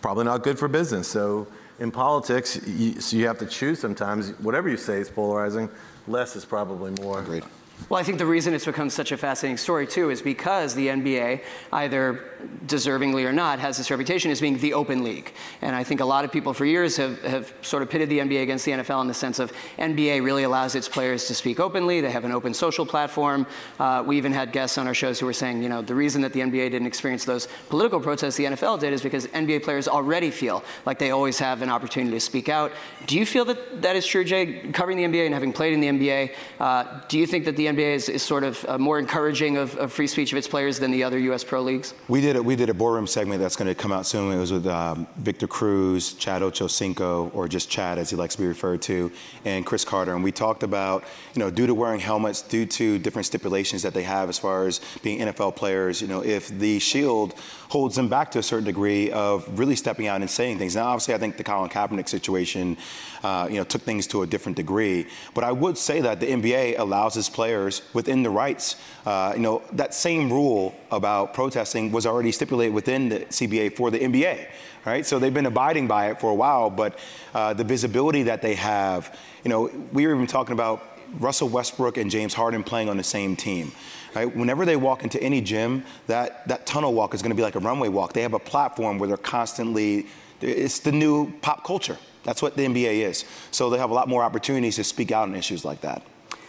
probably 0.01 0.25
not 0.25 0.43
good 0.43 0.59
for 0.59 0.67
business. 0.67 1.07
So 1.07 1.47
in 1.79 1.91
politics, 1.91 2.61
you, 2.67 3.01
so 3.01 3.17
you 3.17 3.27
have 3.27 3.39
to 3.39 3.47
choose 3.47 3.79
sometimes. 3.79 4.31
Whatever 4.41 4.69
you 4.69 4.77
say 4.77 5.01
is 5.01 5.11
polarizing. 5.11 5.69
Less 6.07 6.37
is 6.37 6.45
probably 6.45 6.93
more. 7.03 7.21
Agreed. 7.21 7.45
Well, 7.91 8.01
I 8.01 8.03
think 8.03 8.17
the 8.19 8.27
reason 8.27 8.55
it's 8.55 8.65
become 8.65 8.89
such 8.89 9.13
a 9.13 9.17
fascinating 9.17 9.59
story, 9.59 9.87
too, 9.87 10.09
is 10.11 10.23
because 10.23 10.75
the 10.75 10.89
NBA, 10.89 11.43
either 11.73 12.25
deservingly 12.67 13.25
or 13.27 13.33
not, 13.33 13.59
has 13.59 13.77
this 13.77 13.91
reputation 13.91 14.31
as 14.31 14.41
being 14.41 14.59
the 14.59 14.73
open 14.73 15.05
league. 15.05 15.33
And 15.61 15.77
I 15.77 15.85
think 15.85 16.01
a 16.01 16.05
lot 16.05 16.25
of 16.25 16.33
people 16.33 16.55
for 16.55 16.65
years 16.65 16.97
have, 16.97 17.23
have 17.23 17.53
sort 17.61 17.83
of 17.83 17.91
pitted 17.91 18.09
the 18.09 18.21
NBA 18.21 18.43
against 18.43 18.65
the 18.65 18.73
NFL 18.73 19.03
in 19.03 19.07
the 19.09 19.15
sense 19.15 19.39
of 19.39 19.53
NBA 19.79 20.25
really 20.25 20.45
allows 20.45 20.75
its 20.75 20.89
players 20.89 21.27
to 21.27 21.35
speak 21.35 21.61
openly. 21.61 22.01
They 22.01 22.11
have 22.11 22.25
an 22.25 22.33
open 22.33 22.55
social 22.55 22.87
platform. 22.87 23.47
Uh, 23.79 24.03
we 24.07 24.17
even 24.17 24.33
had 24.33 24.53
guests 24.53 24.79
on 24.79 24.87
our 24.87 24.95
shows 24.95 25.21
who 25.21 25.27
were 25.27 25.33
saying, 25.33 25.63
you 25.63 25.69
know, 25.69 25.83
the 25.83 25.95
reason 25.95 26.23
that 26.23 26.33
the 26.33 26.41
NBA 26.41 26.71
didn't 26.71 26.87
experience 26.87 27.25
those 27.25 27.49
political 27.69 28.01
protests 28.01 28.37
the 28.37 28.45
NFL 28.45 28.81
did 28.81 28.93
is 28.93 29.03
because 29.03 29.27
NBA 29.29 29.63
players 29.63 29.89
already 29.89 30.31
feel 30.31 30.65
like 30.87 30.99
they 30.99 31.11
always 31.11 31.39
have 31.39 31.61
an 31.61 31.69
opportunity 31.69 32.17
to 32.17 32.21
speak 32.21 32.49
out. 32.49 32.73
Do 33.07 33.19
you 33.19 33.27
feel 33.27 33.45
that 33.45 33.83
that 33.83 33.95
is 33.95 34.07
true, 34.07 34.25
Jay? 34.25 34.71
Covering 34.73 34.97
the 34.97 35.05
NBA 35.05 35.27
and 35.27 35.35
having 35.35 35.53
played 35.53 35.75
in 35.75 35.81
the 35.81 35.89
NBA, 35.89 36.35
uh, 36.61 37.01
do 37.09 37.19
you 37.19 37.27
think 37.27 37.45
that 37.45 37.57
the 37.57 37.64
NBA 37.67 37.95
is, 37.95 38.09
is 38.09 38.23
sort 38.23 38.45
of 38.45 38.65
uh, 38.69 38.79
more 38.79 38.99
encouraging 38.99 39.57
of, 39.57 39.77
of, 39.77 39.93
free 39.93 40.07
speech 40.07 40.33
of 40.33 40.39
its 40.39 40.49
players 40.49 40.79
than 40.79 40.91
the 40.91 41.05
other 41.05 41.19
U.S. 41.19 41.45
pro 41.45 41.63
leagues? 41.63 41.95
We 42.09 42.21
did 42.21 42.37
a, 42.37 42.43
we 42.43 42.57
did 42.57 42.71
a 42.71 42.75
boardroom 42.75 43.07
segment 43.07 43.41
that's 43.41 43.57
going 43.57 43.69
to 43.69 43.75
come 43.75 43.93
out 43.93 44.07
soon. 44.07 44.33
It 44.33 44.39
was 44.39 44.53
with 44.53 44.67
um, 44.67 45.07
Victor 45.17 45.47
Cruz, 45.47 46.15
Chad 46.15 46.43
Ochocinco, 46.43 47.35
or 47.35 47.49
just 47.49 47.71
Chad 47.71 47.99
as 47.99 48.11
he 48.11 48.17
likes 48.17 48.35
to 48.37 48.43
be 48.43 48.47
referred 48.47 48.83
to, 48.83 49.13
and 49.45 49.65
Cris 49.65 49.85
Carter. 49.85 50.15
And 50.15 50.25
we 50.25 50.33
talked 50.33 50.63
about, 50.63 51.05
you 51.35 51.41
know, 51.41 51.51
due 51.51 51.67
to 51.67 51.75
wearing 51.75 52.01
helmets, 52.01 52.43
due 52.43 52.67
to 52.67 52.99
different 52.99 53.27
stipulations 53.27 53.83
that 53.83 53.95
they 53.95 54.03
have 54.03 54.29
as 54.29 54.39
far 54.39 54.67
as 54.67 54.81
being 55.03 55.21
NFL 55.21 55.57
players, 55.57 56.03
you 56.03 56.09
know, 56.09 56.23
if 56.25 56.49
the 56.49 56.79
shield 56.79 57.35
holds 57.75 57.97
them 57.97 58.09
back 58.09 58.31
to 58.31 58.39
a 58.39 58.43
certain 58.43 58.65
degree 58.65 59.11
of 59.11 59.59
really 59.59 59.75
stepping 59.75 60.07
out 60.07 60.21
and 60.21 60.31
saying 60.31 60.59
things. 60.59 60.77
Now, 60.77 60.87
obviously, 60.87 61.15
I 61.15 61.19
think 61.19 61.37
the 61.37 61.43
Colin 61.43 61.69
Kaepernick 61.71 62.09
situation, 62.09 62.77
uh, 63.25 63.49
you 63.51 63.57
know, 63.57 63.65
took 63.65 63.83
things 63.83 64.07
to 64.09 64.23
a 64.23 64.27
different 64.29 64.57
degree. 64.57 65.09
But 65.35 65.43
I 65.43 65.51
would 65.51 65.77
say 65.77 66.01
that 66.01 66.21
the 66.21 66.27
NBA 66.27 66.79
allows 66.79 67.17
its 67.17 67.29
players 67.29 67.54
within 67.93 68.23
the 68.23 68.31
rights. 68.31 68.77
Uh, 69.07 69.33
you 69.37 69.43
know, 69.43 69.63
that 69.73 69.95
same 69.95 70.33
rule 70.33 70.75
about 70.91 71.35
protesting 71.35 71.93
was 71.93 72.07
already 72.07 72.33
stipulated 72.33 72.75
within 72.75 73.09
the 73.09 73.21
CBA 73.21 73.77
for 73.77 73.91
the 73.91 73.99
NBA. 73.99 74.47
Right, 74.85 75.07
so 75.07 75.19
they've 75.19 75.33
been 75.33 75.47
abiding 75.47 75.87
by 75.89 76.11
it 76.11 76.21
for 76.21 76.31
a 76.31 76.35
while, 76.35 76.69
but 76.69 76.99
uh, 77.33 77.55
the 77.55 77.65
visibility 77.65 78.25
that 78.25 78.43
they 78.43 78.55
have, 78.55 79.19
you 79.43 79.49
know, 79.49 79.71
we 79.95 80.07
were 80.07 80.15
even 80.15 80.27
talking 80.27 80.53
about 80.53 80.83
Russell 81.19 81.49
Westbrook 81.49 81.97
and 81.97 82.11
James 82.11 82.35
Harden 82.35 82.63
playing 82.63 82.91
on 82.91 82.99
the 82.99 83.05
same 83.05 83.35
team. 83.35 83.73
Right? 84.15 84.35
Whenever 84.37 84.65
they 84.65 84.77
walk 84.77 85.03
into 85.03 85.21
any 85.23 85.41
gym, 85.41 85.85
that, 86.07 86.47
that 86.49 86.67
tunnel 86.67 86.93
walk 86.93 87.15
is 87.15 87.23
going 87.23 87.31
to 87.31 87.37
be 87.37 87.43
like 87.43 87.57
a 87.57 87.61
runway 87.61 87.89
walk. 87.89 88.13
They 88.13 88.23
have 88.23 88.35
a 88.35 88.39
platform 88.39 88.99
where 88.99 89.09
they're 89.09 89.17
constantly, 89.17 90.07
it's 90.41 90.81
the 90.81 90.93
new 90.93 91.33
pop 91.41 91.65
culture. 91.65 91.99
That's 92.23 92.41
what 92.41 92.57
the 92.57 92.67
NBA 92.67 93.09
is. 93.09 93.25
So 93.51 93.71
they 93.71 93.79
have 93.79 93.91
a 93.91 93.95
lot 93.95 94.09
more 94.09 94.23
opportunities 94.23 94.77
to 94.77 94.85
speak 94.85 95.13
out 95.13 95.29
on 95.29 95.35
issues 95.35 95.65
like 95.65 95.81
that. 95.83 96.03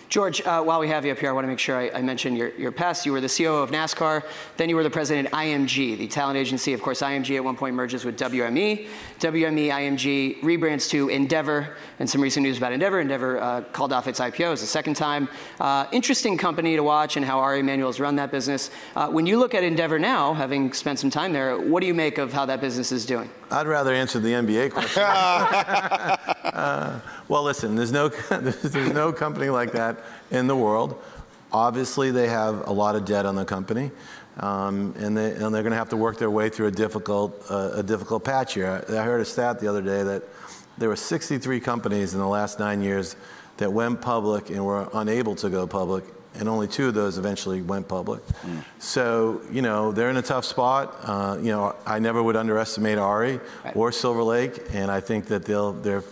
George, 0.10 0.42
uh, 0.42 0.62
while 0.62 0.80
we 0.80 0.88
have 0.88 1.06
you 1.06 1.12
up 1.12 1.20
here, 1.20 1.30
I 1.30 1.34
want 1.34 1.46
to 1.46 1.50
make 1.50 1.60
sure 1.60 1.78
I, 1.78 1.90
I 1.90 2.02
mention 2.02 2.36
your, 2.36 2.50
your 2.56 2.72
past. 2.72 3.06
You 3.06 3.12
were 3.12 3.22
the 3.22 3.28
CEO 3.28 3.62
of 3.62 3.72
NASCAR, 3.72 4.24
then 4.58 4.70
you 4.70 4.76
were 4.76 4.84
the 4.84 4.90
president 4.90 5.28
of 5.28 5.34
IMG, 5.34 5.98
the 5.98 6.08
talent 6.08 6.38
agency. 6.38 6.74
Of 6.74 6.82
course, 6.82 7.02
IMG 7.02 7.36
at 7.36 7.44
one 7.44 7.56
point 7.56 7.76
merges 7.76 8.06
with 8.06 8.18
WME. 8.18 8.88
WME, 9.20 9.68
IMG 9.70 10.42
rebrands 10.42 10.90
to 10.90 11.10
Endeavor, 11.10 11.76
and 12.00 12.10
some 12.10 12.22
recent 12.22 12.44
news 12.44 12.58
about 12.58 12.74
Endeavor. 12.74 13.00
Endeavor 13.00 13.40
uh, 13.40 13.62
called 13.72 13.94
off 13.94 14.08
its 14.08 14.20
IPO 14.20 14.54
as 14.54 14.62
the 14.62 14.68
second 14.68 14.96
time. 14.96 15.30
Uh, 15.60 15.88
interesting 15.92 16.38
company 16.38 16.76
to 16.76 16.84
watch 16.84 17.18
and 17.18 17.26
how 17.26 17.40
Ari 17.40 17.60
Emanuel's 17.62 18.00
run 18.00 18.16
that 18.18 18.32
business. 18.32 18.70
Uh, 18.96 19.10
when 19.10 19.26
you 19.26 19.40
look 19.40 19.54
at 19.54 19.64
Endeavor 19.64 19.98
now, 20.00 20.34
having 20.34 20.74
spent 20.74 21.00
some 21.00 21.10
time 21.10 21.34
there, 21.34 21.58
what 21.58 21.82
do 21.82 21.88
you 21.88 21.94
make 21.94 22.18
of 22.18 22.34
how 22.34 22.46
that 22.46 22.62
business 22.62 22.92
is 22.92 23.06
doing? 23.06 23.30
I'd 23.52 23.68
rather 23.68 23.94
answer 23.94 24.20
the 24.20 24.30
NBA 24.30 24.72
question. 24.72 25.04
uh, 25.04 27.00
well, 27.28 27.44
listen, 27.44 27.76
there's 27.76 27.92
no, 27.92 28.10
there's 28.30 28.94
no 28.94 29.14
company 29.14 29.50
like 29.50 29.72
that 29.72 30.00
in 30.32 30.48
the 30.48 30.56
world. 30.56 31.02
Obviously, 31.52 32.12
they 32.12 32.28
have 32.28 32.68
a 32.68 32.72
lot 32.72 32.96
of 32.96 33.06
debt 33.06 33.26
on 33.26 33.36
the 33.36 33.46
company, 33.46 33.92
um, 34.38 34.94
and, 34.98 35.16
they, 35.16 35.32
and 35.32 35.54
they're 35.54 35.64
going 35.64 35.72
to 35.72 35.78
have 35.78 35.90
to 35.90 35.98
work 35.98 36.18
their 36.18 36.30
way 36.30 36.50
through 36.50 36.68
a 36.68 36.72
difficult, 36.72 37.46
uh, 37.50 37.72
a 37.76 37.84
difficult 37.84 38.24
patch 38.24 38.54
here. 38.54 38.84
I 38.90 39.04
heard 39.04 39.22
a 39.22 39.26
stat 39.26 39.60
the 39.60 39.68
other 39.68 39.82
day 39.82 40.04
that 40.04 40.24
there 40.78 40.90
were 40.90 40.96
63 40.96 41.60
companies 41.62 42.14
in 42.14 42.20
the 42.20 42.28
last 42.28 42.60
nine 42.60 42.82
years 42.82 43.16
that 43.58 43.72
went 43.72 44.02
public 44.02 44.50
and 44.50 44.66
were 44.66 44.90
unable 44.94 45.36
to 45.36 45.50
go 45.50 45.66
public, 45.66 46.04
and 46.34 46.50
only 46.50 46.68
two 46.68 46.90
of 46.90 46.94
those 46.94 47.18
eventually 47.18 47.62
went 47.62 47.88
public. 47.88 48.26
Mm. 48.28 48.64
So, 48.80 49.42
you 49.50 49.62
know, 49.62 49.94
they're 49.94 50.10
in 50.10 50.18
a 50.18 50.22
tough 50.22 50.44
spot. 50.44 50.98
Uh, 51.04 51.38
you 51.40 51.52
know, 51.52 51.74
I 51.86 52.00
never 52.00 52.22
would 52.22 52.36
underestimate 52.36 52.98
Ari 52.98 53.40
right. 53.64 53.76
or 53.76 53.94
Silver 53.94 54.24
Lake, 54.24 54.60
and 54.74 54.92
I 54.92 55.00
think 55.00 55.28
that 55.28 55.46
they'll, 55.46 55.72
they're 55.72 56.04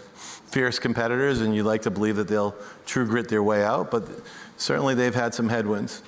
fierce 0.53 0.79
competitors, 0.79 1.41
and 1.41 1.53
you'd 1.53 1.65
like 1.65 1.81
to 1.81 1.91
believe 1.91 2.15
that 2.15 2.29
they'll 2.29 2.55
true 2.85 3.05
grit 3.05 3.27
their 3.27 3.43
way 3.43 3.63
out, 3.63 3.91
but 3.91 4.07
certainly 4.55 4.95
they've 4.95 5.15
had 5.15 5.33
some 5.33 5.49
headwinds. 5.49 6.03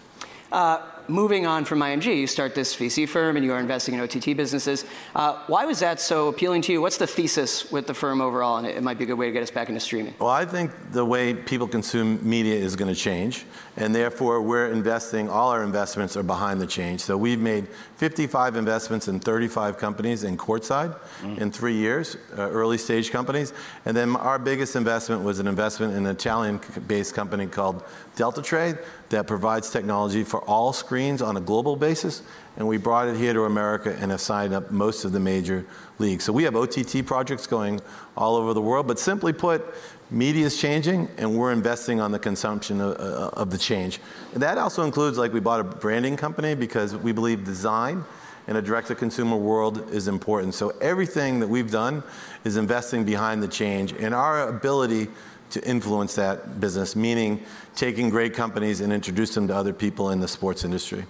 Uh, 0.51 0.82
moving 1.07 1.46
on 1.46 1.65
from 1.65 1.79
IMG, 1.79 2.18
you 2.18 2.27
start 2.27 2.55
this 2.55 2.75
VC 2.75 3.07
firm 3.07 3.35
and 3.35 3.46
you 3.46 3.53
are 3.53 3.59
investing 3.59 3.94
in 3.94 4.00
OTT 4.00 4.35
businesses. 4.37 4.85
Uh, 5.13 5.41
why 5.48 5.65
was 5.65 5.79
that 5.79 6.00
so 6.00 6.27
appealing 6.27 6.61
to 6.63 6.72
you? 6.72 6.81
What's 6.81 6.98
the 6.98 7.07
thesis 7.07 7.72
with 7.72 7.87
the 7.87 7.94
firm 7.94 8.22
overall? 8.22 8.57
And 8.57 8.68
it, 8.68 8.77
it, 8.77 8.83
might 8.83 8.98
be 8.98 9.03
a 9.03 9.07
good 9.07 9.18
way 9.18 9.27
to 9.27 9.31
get 9.31 9.44
us 9.44 9.51
back 9.51 9.70
into 9.70 9.79
streaming. 9.79 10.13
Well, 10.20 10.29
I 10.29 10.46
think 10.46 10.72
the 10.91 11.05
way 11.05 11.33
people 11.33 11.68
consume 11.68 12.20
media 12.27 12.55
is 12.55 12.75
going 12.75 12.94
to 12.94 13.00
change, 13.00 13.46
and 13.77 13.94
therefore 13.94 14.41
we're 14.41 14.72
investing, 14.72 15.29
all 15.29 15.50
our 15.50 15.63
investments 15.63 16.15
are 16.15 16.24
behind 16.24 16.61
the 16.61 16.68
change. 16.68 17.01
So 17.01 17.18
we've 17.18 17.39
made 17.39 17.68
55 17.98 18.55
investments 18.55 19.07
in 19.07 19.20
35 19.20 19.77
companies 19.77 20.24
in 20.24 20.37
courtside 20.37 20.96
mm. 21.22 21.37
in 21.37 21.51
three 21.51 21.75
years, 21.75 22.18
uh, 22.37 22.50
early 22.50 22.77
stage 22.77 23.11
companies. 23.11 23.53
And 23.85 23.96
then 23.96 24.15
our 24.15 24.39
biggest 24.39 24.75
investment 24.75 25.24
was 25.24 25.39
an 25.39 25.48
investment 25.48 25.94
in 25.94 26.05
an 26.05 26.11
Italian 26.11 26.59
based 26.87 27.13
company 27.13 27.48
called 27.48 27.83
Deltatre 28.15 28.77
that 29.09 29.27
provides 29.27 29.70
technology 29.70 30.24
for 30.24 30.41
all 30.41 30.74
screens 30.74 31.22
on 31.22 31.37
a 31.37 31.41
global 31.41 31.75
basis. 31.75 32.24
And 32.57 32.68
we 32.68 32.77
brought 32.77 33.07
it 33.07 33.18
here 33.18 33.33
to 33.33 33.44
America 33.44 33.96
and 34.00 34.11
have 34.11 34.22
signed 34.22 34.53
up 34.53 34.72
most 34.72 35.05
of 35.05 35.11
the 35.11 35.20
major 35.20 35.65
leagues. 36.00 36.24
So 36.24 36.33
we 36.33 36.44
have 36.44 36.55
OTT 36.55 37.05
projects 37.05 37.48
going 37.48 37.81
all 38.18 38.35
over 38.35 38.53
the 38.53 38.61
world. 38.61 38.87
But 38.87 38.98
simply 38.98 39.33
put, 39.33 39.63
media 40.09 40.46
is 40.46 40.59
changing 40.59 41.09
and 41.18 41.37
we're 41.37 41.51
investing 41.51 42.00
on 42.00 42.11
the 42.11 42.20
consumption 42.20 42.81
of, 42.81 43.00
uh, 43.00 43.29
of 43.33 43.51
the 43.51 43.57
change. 43.57 44.00
And 44.33 44.41
that 44.41 44.57
also 44.57 44.83
includes, 44.83 45.18
like, 45.18 45.33
we 45.33 45.39
bought 45.39 45.59
a 45.59 45.63
branding 45.63 46.18
company 46.18 46.55
because 46.55 46.96
we 46.96 47.11
believe 47.11 47.44
design 47.44 48.03
in 48.48 48.55
a 48.55 48.61
direct 48.61 48.87
to 48.87 48.96
consumer 48.96 49.35
world 49.35 49.89
is 49.91 50.07
important. 50.07 50.53
So 50.53 50.70
everything 50.81 51.39
that 51.39 51.48
we've 51.48 51.72
done 51.72 52.03
is 52.44 52.57
investing 52.57 53.03
behind 53.03 53.41
the 53.41 53.48
change 53.48 53.94
and 53.94 54.13
our 54.13 54.48
ability 54.48 55.07
to 55.51 55.68
influence 55.68 56.16
that 56.16 56.60
business, 56.60 56.96
meaning 56.96 57.44
taking 57.75 58.10
great 58.10 58.34
companies 58.34 58.81
and 58.81 58.92
introduce 58.92 59.36
them 59.36 59.48
to 59.48 59.55
other 59.55 59.74
people 59.74 60.12
in 60.12 60.20
the 60.20 60.27
sports 60.27 60.64
industry. 60.64 61.05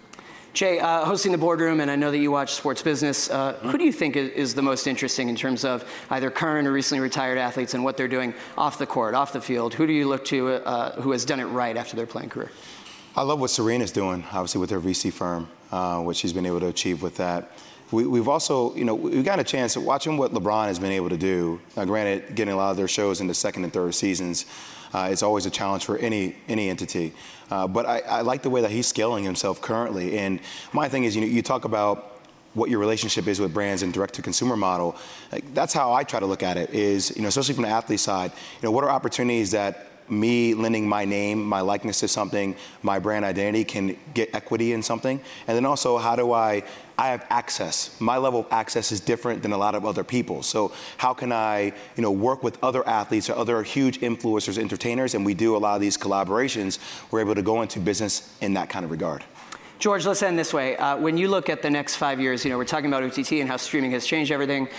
Jay, 0.56 0.80
uh, 0.80 1.04
hosting 1.04 1.34
the 1.34 1.38
boardroom, 1.38 1.82
and 1.82 1.92
I 1.92 1.98
know 1.98 2.12
that 2.12 2.18
you 2.18 2.32
watch 2.32 2.54
sports 2.54 2.82
business. 2.82 3.30
Uh, 3.30 3.54
who 3.62 3.78
do 3.78 3.84
you 3.84 3.92
think 3.92 4.16
is, 4.16 4.30
is, 4.30 4.56
the 4.56 4.62
most 4.62 4.88
interesting 4.88 5.28
in 5.28 5.36
terms 5.36 5.66
of 5.66 5.84
either 6.12 6.32
current 6.32 6.66
or 6.66 6.72
recently 6.72 7.02
retired 7.02 7.38
athletes 7.38 7.74
and 7.74 7.84
what 7.84 7.98
they're 7.98 8.08
doing 8.08 8.34
off 8.58 8.78
the 8.78 8.86
court, 8.86 9.16
off 9.16 9.34
the 9.34 9.42
field? 9.42 9.74
Who 9.74 9.86
do 9.86 9.92
you 9.92 10.08
look 10.08 10.24
to 10.26 10.48
uh, 10.48 11.02
who 11.02 11.12
has 11.12 11.26
done 11.26 11.42
it 11.42 11.46
right 11.46 11.76
after 11.76 11.98
their 11.98 12.06
playing 12.06 12.30
career? 12.30 12.52
I 13.18 13.24
love 13.24 13.42
what 13.42 13.50
Serena's 13.50 13.92
doing, 13.92 14.24
obviously, 14.32 14.62
with 14.62 14.70
her 14.70 14.80
VC 14.80 15.12
firm, 15.12 15.50
uh, 15.74 16.00
what 16.00 16.16
she's 16.16 16.32
been 16.32 16.46
able 16.46 16.62
to 16.62 16.68
achieve 16.68 17.02
with 17.02 17.18
that. 17.18 17.52
We, 17.92 18.18
have 18.18 18.28
also, 18.28 18.76
you 18.76 18.84
know, 18.84 18.96
we've 18.96 19.24
got 19.24 19.40
a 19.40 19.44
chance 19.44 19.76
of 19.76 19.84
watching 19.84 20.18
what 20.18 20.34
LeBron 20.34 20.66
has 20.66 20.80
been 20.80 20.92
able 20.92 21.10
to 21.10 21.18
do. 21.18 21.62
Now, 21.78 21.86
granted, 21.86 22.36
getting 22.36 22.54
a 22.54 22.58
lot 22.58 22.72
of 22.72 22.78
their 22.78 22.88
shows 22.88 23.22
into 23.22 23.34
second 23.34 23.64
and 23.64 23.72
third 23.72 23.94
seasons 23.94 24.46
uh, 24.94 25.10
is 25.12 25.22
always 25.22 25.46
a 25.46 25.50
challenge 25.50 25.86
for 25.86 25.98
any 25.98 26.36
any 26.48 26.70
entity. 26.70 27.14
Uh, 27.52 27.68
but 27.68 27.86
I, 27.86 28.00
I, 28.00 28.22
like 28.22 28.42
the 28.42 28.50
way 28.50 28.62
that 28.62 28.72
he's 28.72 28.88
scaling 28.88 29.24
himself 29.24 29.62
currently. 29.62 30.18
And 30.18 30.40
my 30.74 30.90
thing 30.90 31.04
is, 31.04 31.16
you 31.16 31.22
know, 31.22 31.28
you 31.28 31.42
talk 31.42 31.66
about 31.66 32.20
what 32.56 32.70
your 32.70 32.80
relationship 32.80 33.28
is 33.28 33.40
with 33.40 33.54
brands 33.54 33.84
and 33.84 33.94
direct 33.94 34.16
to 34.16 34.22
consumer 34.22 34.56
model. 34.56 34.96
Like, 35.32 35.54
that's 35.54 35.74
how 35.74 35.94
I 35.94 36.04
try 36.04 36.20
to 36.20 36.26
look 36.26 36.42
at 36.42 36.58
it. 36.58 36.72
Is 36.72 37.16
you 37.16 37.22
know, 37.22 37.28
especially 37.28 37.54
from 37.54 37.64
the 37.64 37.70
athlete 37.70 38.00
side, 38.00 38.32
you 38.32 38.64
know, 38.64 38.72
what 38.72 38.84
are 38.84 38.90
opportunities 38.90 39.52
that 39.52 39.88
me 40.10 40.54
lending 40.54 40.88
my 40.88 41.04
name, 41.04 41.44
my 41.44 41.62
likeness 41.62 42.00
to 42.00 42.08
something, 42.08 42.56
my 42.82 43.00
brand 43.00 43.26
identity 43.26 43.64
can 43.64 43.98
get 44.14 44.34
equity 44.34 44.72
in 44.72 44.82
something? 44.82 45.20
And 45.48 45.56
then 45.56 45.66
also, 45.66 45.98
how 45.98 46.16
do 46.16 46.32
I 46.32 46.64
I 46.98 47.08
have 47.08 47.26
access. 47.30 48.00
My 48.00 48.18
level 48.18 48.42
of 48.42 48.48
access 48.52 48.92
is 48.92 49.00
different 49.00 49.42
than 49.42 49.52
a 49.52 49.58
lot 49.58 49.76
of 49.76 49.86
other 49.86 50.04
people. 50.04 50.44
So 50.44 50.72
how 50.98 51.14
can 51.14 51.32
I, 51.32 51.74
you 51.96 52.02
know, 52.02 52.12
work 52.12 52.44
with 52.44 52.62
other 52.64 52.88
athletes 52.88 53.30
or 53.30 53.36
other 53.36 53.64
huge 53.64 54.00
influencers, 54.00 54.58
entertainers, 54.58 55.14
and 55.14 55.26
we 55.26 55.34
do 55.34 55.56
a 55.56 55.60
lot 55.60 55.76
of 55.76 55.82
these 55.82 55.98
collaborations. 55.98 56.80
We're 57.12 57.22
able 57.22 57.36
to 57.36 57.42
go 57.42 57.62
into 57.62 57.80
business 57.80 58.36
in 58.42 58.54
that 58.54 58.70
kind 58.70 58.86
of 58.86 58.92
regard. 58.92 59.24
George, 59.78 60.06
let's 60.06 60.24
end 60.24 60.40
this 60.40 60.54
way. 60.54 60.78
Uh, 60.78 60.98
when 60.98 61.18
you 61.18 61.28
look 61.28 61.50
at 61.50 61.62
the 61.62 61.70
next 61.70 61.98
five 61.98 62.22
years, 62.22 62.46
you 62.46 62.52
know, 62.52 62.58
we're 62.58 62.64
talking 62.64 62.88
about 62.88 63.04
OTT 63.04 63.34
and 63.34 63.50
how 63.50 63.58
streaming 63.58 63.92
has 63.92 64.06
changed 64.06 64.32
everything. 64.32 64.70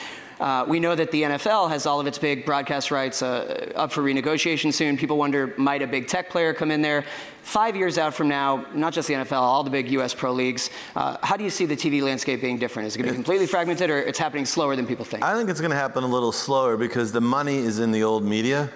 Uh, 0.40 0.64
we 0.68 0.78
know 0.78 0.94
that 0.94 1.10
the 1.10 1.22
NFL 1.22 1.70
has 1.70 1.86
all 1.86 1.98
of 1.98 2.06
its 2.06 2.18
big 2.18 2.44
broadcast 2.44 2.90
rights 2.90 3.22
uh, 3.22 3.72
up 3.74 3.90
for 3.90 4.02
renegotiation 4.02 4.72
soon. 4.72 4.96
People 4.96 5.16
wonder, 5.16 5.54
might 5.56 5.80
a 5.82 5.86
big 5.86 6.08
tech 6.08 6.28
player 6.28 6.52
come 6.52 6.70
in 6.70 6.82
there? 6.82 7.04
Five 7.42 7.76
years 7.76 7.96
out 7.96 8.12
from 8.12 8.28
now, 8.28 8.66
not 8.74 8.92
just 8.92 9.08
the 9.08 9.14
NFL, 9.14 9.40
all 9.40 9.62
the 9.62 9.70
big 9.70 9.90
U.S. 9.92 10.12
pro 10.12 10.32
leagues, 10.32 10.70
uh, 10.94 11.16
how 11.22 11.36
do 11.36 11.44
you 11.44 11.50
see 11.50 11.64
the 11.64 11.76
TV 11.76 12.02
landscape 12.02 12.40
being 12.40 12.58
different? 12.58 12.88
Is 12.88 12.96
it 12.96 12.98
going 12.98 13.06
to 13.06 13.12
be 13.12 13.16
completely 13.16 13.46
fragmented 13.46 13.88
or 13.88 13.98
it's 13.98 14.18
happening 14.18 14.44
slower 14.44 14.76
than 14.76 14.86
people 14.86 15.04
think? 15.04 15.22
I 15.22 15.34
think 15.34 15.48
it's 15.48 15.60
going 15.60 15.70
to 15.70 15.76
happen 15.76 16.04
a 16.04 16.08
little 16.08 16.32
slower 16.32 16.76
because 16.76 17.12
the 17.12 17.20
money 17.20 17.56
is 17.56 17.78
in 17.78 17.92
the 17.92 18.02
old 18.02 18.24
media. 18.24 18.70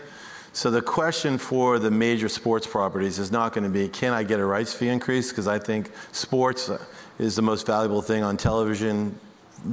So 0.53 0.71
the 0.71 0.83
question 0.83 1.39
for 1.39 1.79
the 1.79 1.91
major 1.91 2.29
sports 2.29 2.67
properties 2.67 3.19
is 3.19 3.31
not 3.31 3.53
going 3.53 3.65
to 3.65 3.71
be, 3.71 3.89
can 3.89 4.13
I 4.13 4.25
get 4.25 4.41
a 4.41 4.45
rights 4.45 4.73
fee 4.73 4.89
increase? 4.89 5.31
Because 5.31 5.47
I 5.47 5.59
think 5.59 5.91
sports 6.13 6.71
is 7.19 7.37
the 7.37 7.43
most 7.43 7.67
valuable 7.67 8.03
thing 8.03 8.25
on 8.25 8.37
television, 8.37 9.19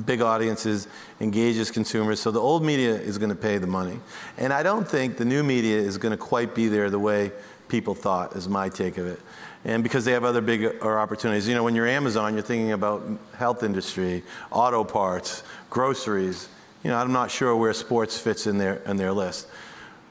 big 0.06 0.22
audiences, 0.22 0.88
engages 1.20 1.72
consumers. 1.72 2.20
So 2.20 2.32
the 2.32 2.42
old 2.42 2.64
media 2.64 2.94
is 2.94 3.18
going 3.18 3.30
to 3.30 3.36
pay 3.36 3.58
the 3.58 3.68
money. 3.68 4.00
And 4.38 4.52
I 4.52 4.64
don't 4.64 4.88
think 4.88 5.18
the 5.18 5.26
new 5.26 5.44
media 5.44 5.78
is 5.78 5.98
going 5.98 6.12
to 6.12 6.18
quite 6.18 6.54
be 6.54 6.68
there 6.68 6.90
the 6.90 7.00
way 7.00 7.32
people 7.68 7.96
thought, 7.96 8.36
is 8.36 8.48
my 8.48 8.70
take 8.70 8.98
of 8.98 9.06
it. 9.06 9.20
And 9.66 9.84
because 9.84 10.06
they 10.06 10.14
have 10.14 10.24
other 10.24 10.42
bigger 10.42 10.82
opportunities. 10.98 11.48
You 11.48 11.56
know, 11.56 11.64
when 11.64 11.76
you're 11.76 11.88
Amazon, 11.88 12.34
you're 12.34 12.44
thinking 12.44 12.72
about 12.72 13.04
health 13.36 13.64
industry, 13.64 14.24
auto 14.52 14.84
parts, 14.84 15.44
groceries. 15.70 16.48
You 16.84 16.92
know, 16.92 16.98
I'm 16.98 17.12
not 17.12 17.32
sure 17.32 17.56
where 17.56 17.74
sports 17.74 18.18
fits 18.18 18.48
in 18.48 18.58
their, 18.58 18.76
in 18.86 18.98
their 18.98 19.12
list. 19.12 19.48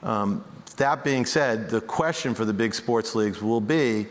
Um, 0.03 0.43
that 0.75 1.03
being 1.03 1.25
said, 1.25 1.69
the 1.69 1.81
question 1.81 2.35
for 2.35 2.45
the 2.45 2.53
big 2.53 2.75
sports 2.75 3.15
leagues 3.15 3.41
will 3.41 3.61
be, 3.61 4.05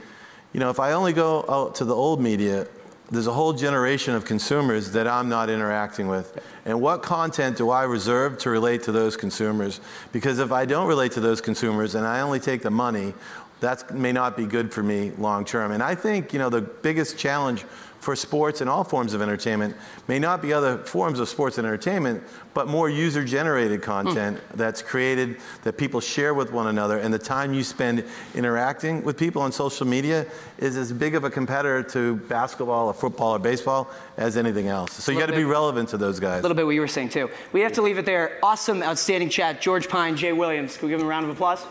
you 0.53 0.61
know, 0.61 0.71
if 0.71 0.81
I 0.81 0.93
only 0.93 1.13
go 1.13 1.45
out 1.49 1.77
to 1.77 1.85
the 1.85 1.95
old 1.95 2.21
media, 2.21 2.67
there's 3.11 3.29
a 3.29 3.33
whole 3.33 3.53
generation 3.53 4.15
of 4.15 4.25
consumers 4.25 4.93
that 4.93 5.07
I'm 5.07 5.29
not 5.29 5.49
interacting 5.49 6.09
with. 6.09 6.43
And 6.65 6.81
what 6.81 7.03
content 7.03 7.57
do 7.57 7.71
I 7.71 7.85
reserve 7.85 8.39
to 8.39 8.51
relate 8.51 8.83
to 8.85 8.93
those 8.93 9.17
consumers? 9.17 9.81
Because 10.13 10.41
if 10.41 10.51
I 10.51 10.65
don't 10.65 10.89
relate 10.89 11.13
to 11.13 11.21
those 11.21 11.41
consumers 11.41 11.95
and 11.95 12.05
I 12.05 12.21
only 12.21 12.41
take 12.41 12.63
the 12.63 12.71
money, 12.71 13.15
that 13.61 13.95
may 13.95 14.13
not 14.13 14.37
be 14.37 14.45
good 14.45 14.73
for 14.73 14.83
me 14.83 15.13
long 15.19 15.45
term. 15.45 15.73
And 15.73 15.83
I 15.83 15.95
think, 15.95 16.33
you 16.33 16.39
know, 16.39 16.51
the 16.51 16.61
biggest 16.61 17.19
challenge 17.19 17.65
for 18.07 18.15
sports 18.15 18.61
and 18.61 18.71
all 18.71 18.85
forms 18.85 19.15
of 19.15 19.23
entertainment 19.23 19.75
may 20.07 20.19
not 20.19 20.41
be 20.41 20.53
other 20.53 20.79
forms 20.79 21.19
of 21.19 21.29
sports 21.29 21.59
and 21.59 21.67
entertainment, 21.67 22.23
but 22.55 22.69
more 22.69 22.89
user 22.89 23.25
generated 23.25 23.83
content 23.83 24.37
mm. 24.37 24.57
that's 24.57 24.81
created 24.81 25.39
that 25.65 25.77
people 25.77 26.01
share 26.01 26.33
with 26.33 26.53
one 26.53 26.69
another. 26.69 26.99
And 26.99 27.13
the 27.13 27.19
time 27.19 27.53
you 27.53 27.65
spend 27.65 28.05
interacting 28.35 29.03
with 29.03 29.17
people 29.19 29.43
on 29.43 29.51
social 29.51 29.87
media 29.87 30.25
is 30.59 30.77
as 30.77 30.93
big 30.93 31.17
of 31.17 31.25
a 31.25 31.31
competitor 31.31 31.83
to 31.83 32.17
basketball 32.29 32.87
or 32.87 32.95
football 32.95 33.35
or 33.35 33.39
baseball 33.41 33.91
as 34.19 34.37
anything 34.37 34.69
else. 34.69 34.93
So 34.93 35.11
you 35.11 35.19
got 35.19 35.27
to 35.27 35.33
be 35.33 35.45
relevant 35.45 35.89
to 35.89 35.97
those 35.97 36.21
guys. 36.21 36.41
A 36.41 36.43
little 36.43 36.55
bit 36.55 36.67
what 36.67 36.77
you 36.77 36.83
were 36.83 36.87
saying 36.87 37.09
too. 37.09 37.29
We 37.53 37.61
have 37.63 37.73
to 37.73 37.83
leave 37.83 37.99
it 37.99 38.05
there. 38.05 38.39
Awesome, 38.43 38.85
outstanding 38.85 39.31
chat. 39.31 39.61
George 39.61 39.89
Pyne, 39.89 40.17
Jay 40.17 40.33
Williams. 40.33 40.77
Can 40.77 40.87
we 40.87 40.93
give 40.93 41.01
them 41.01 41.09
a 41.09 41.11
round 41.11 41.25
of 41.25 41.31
applause? 41.31 41.67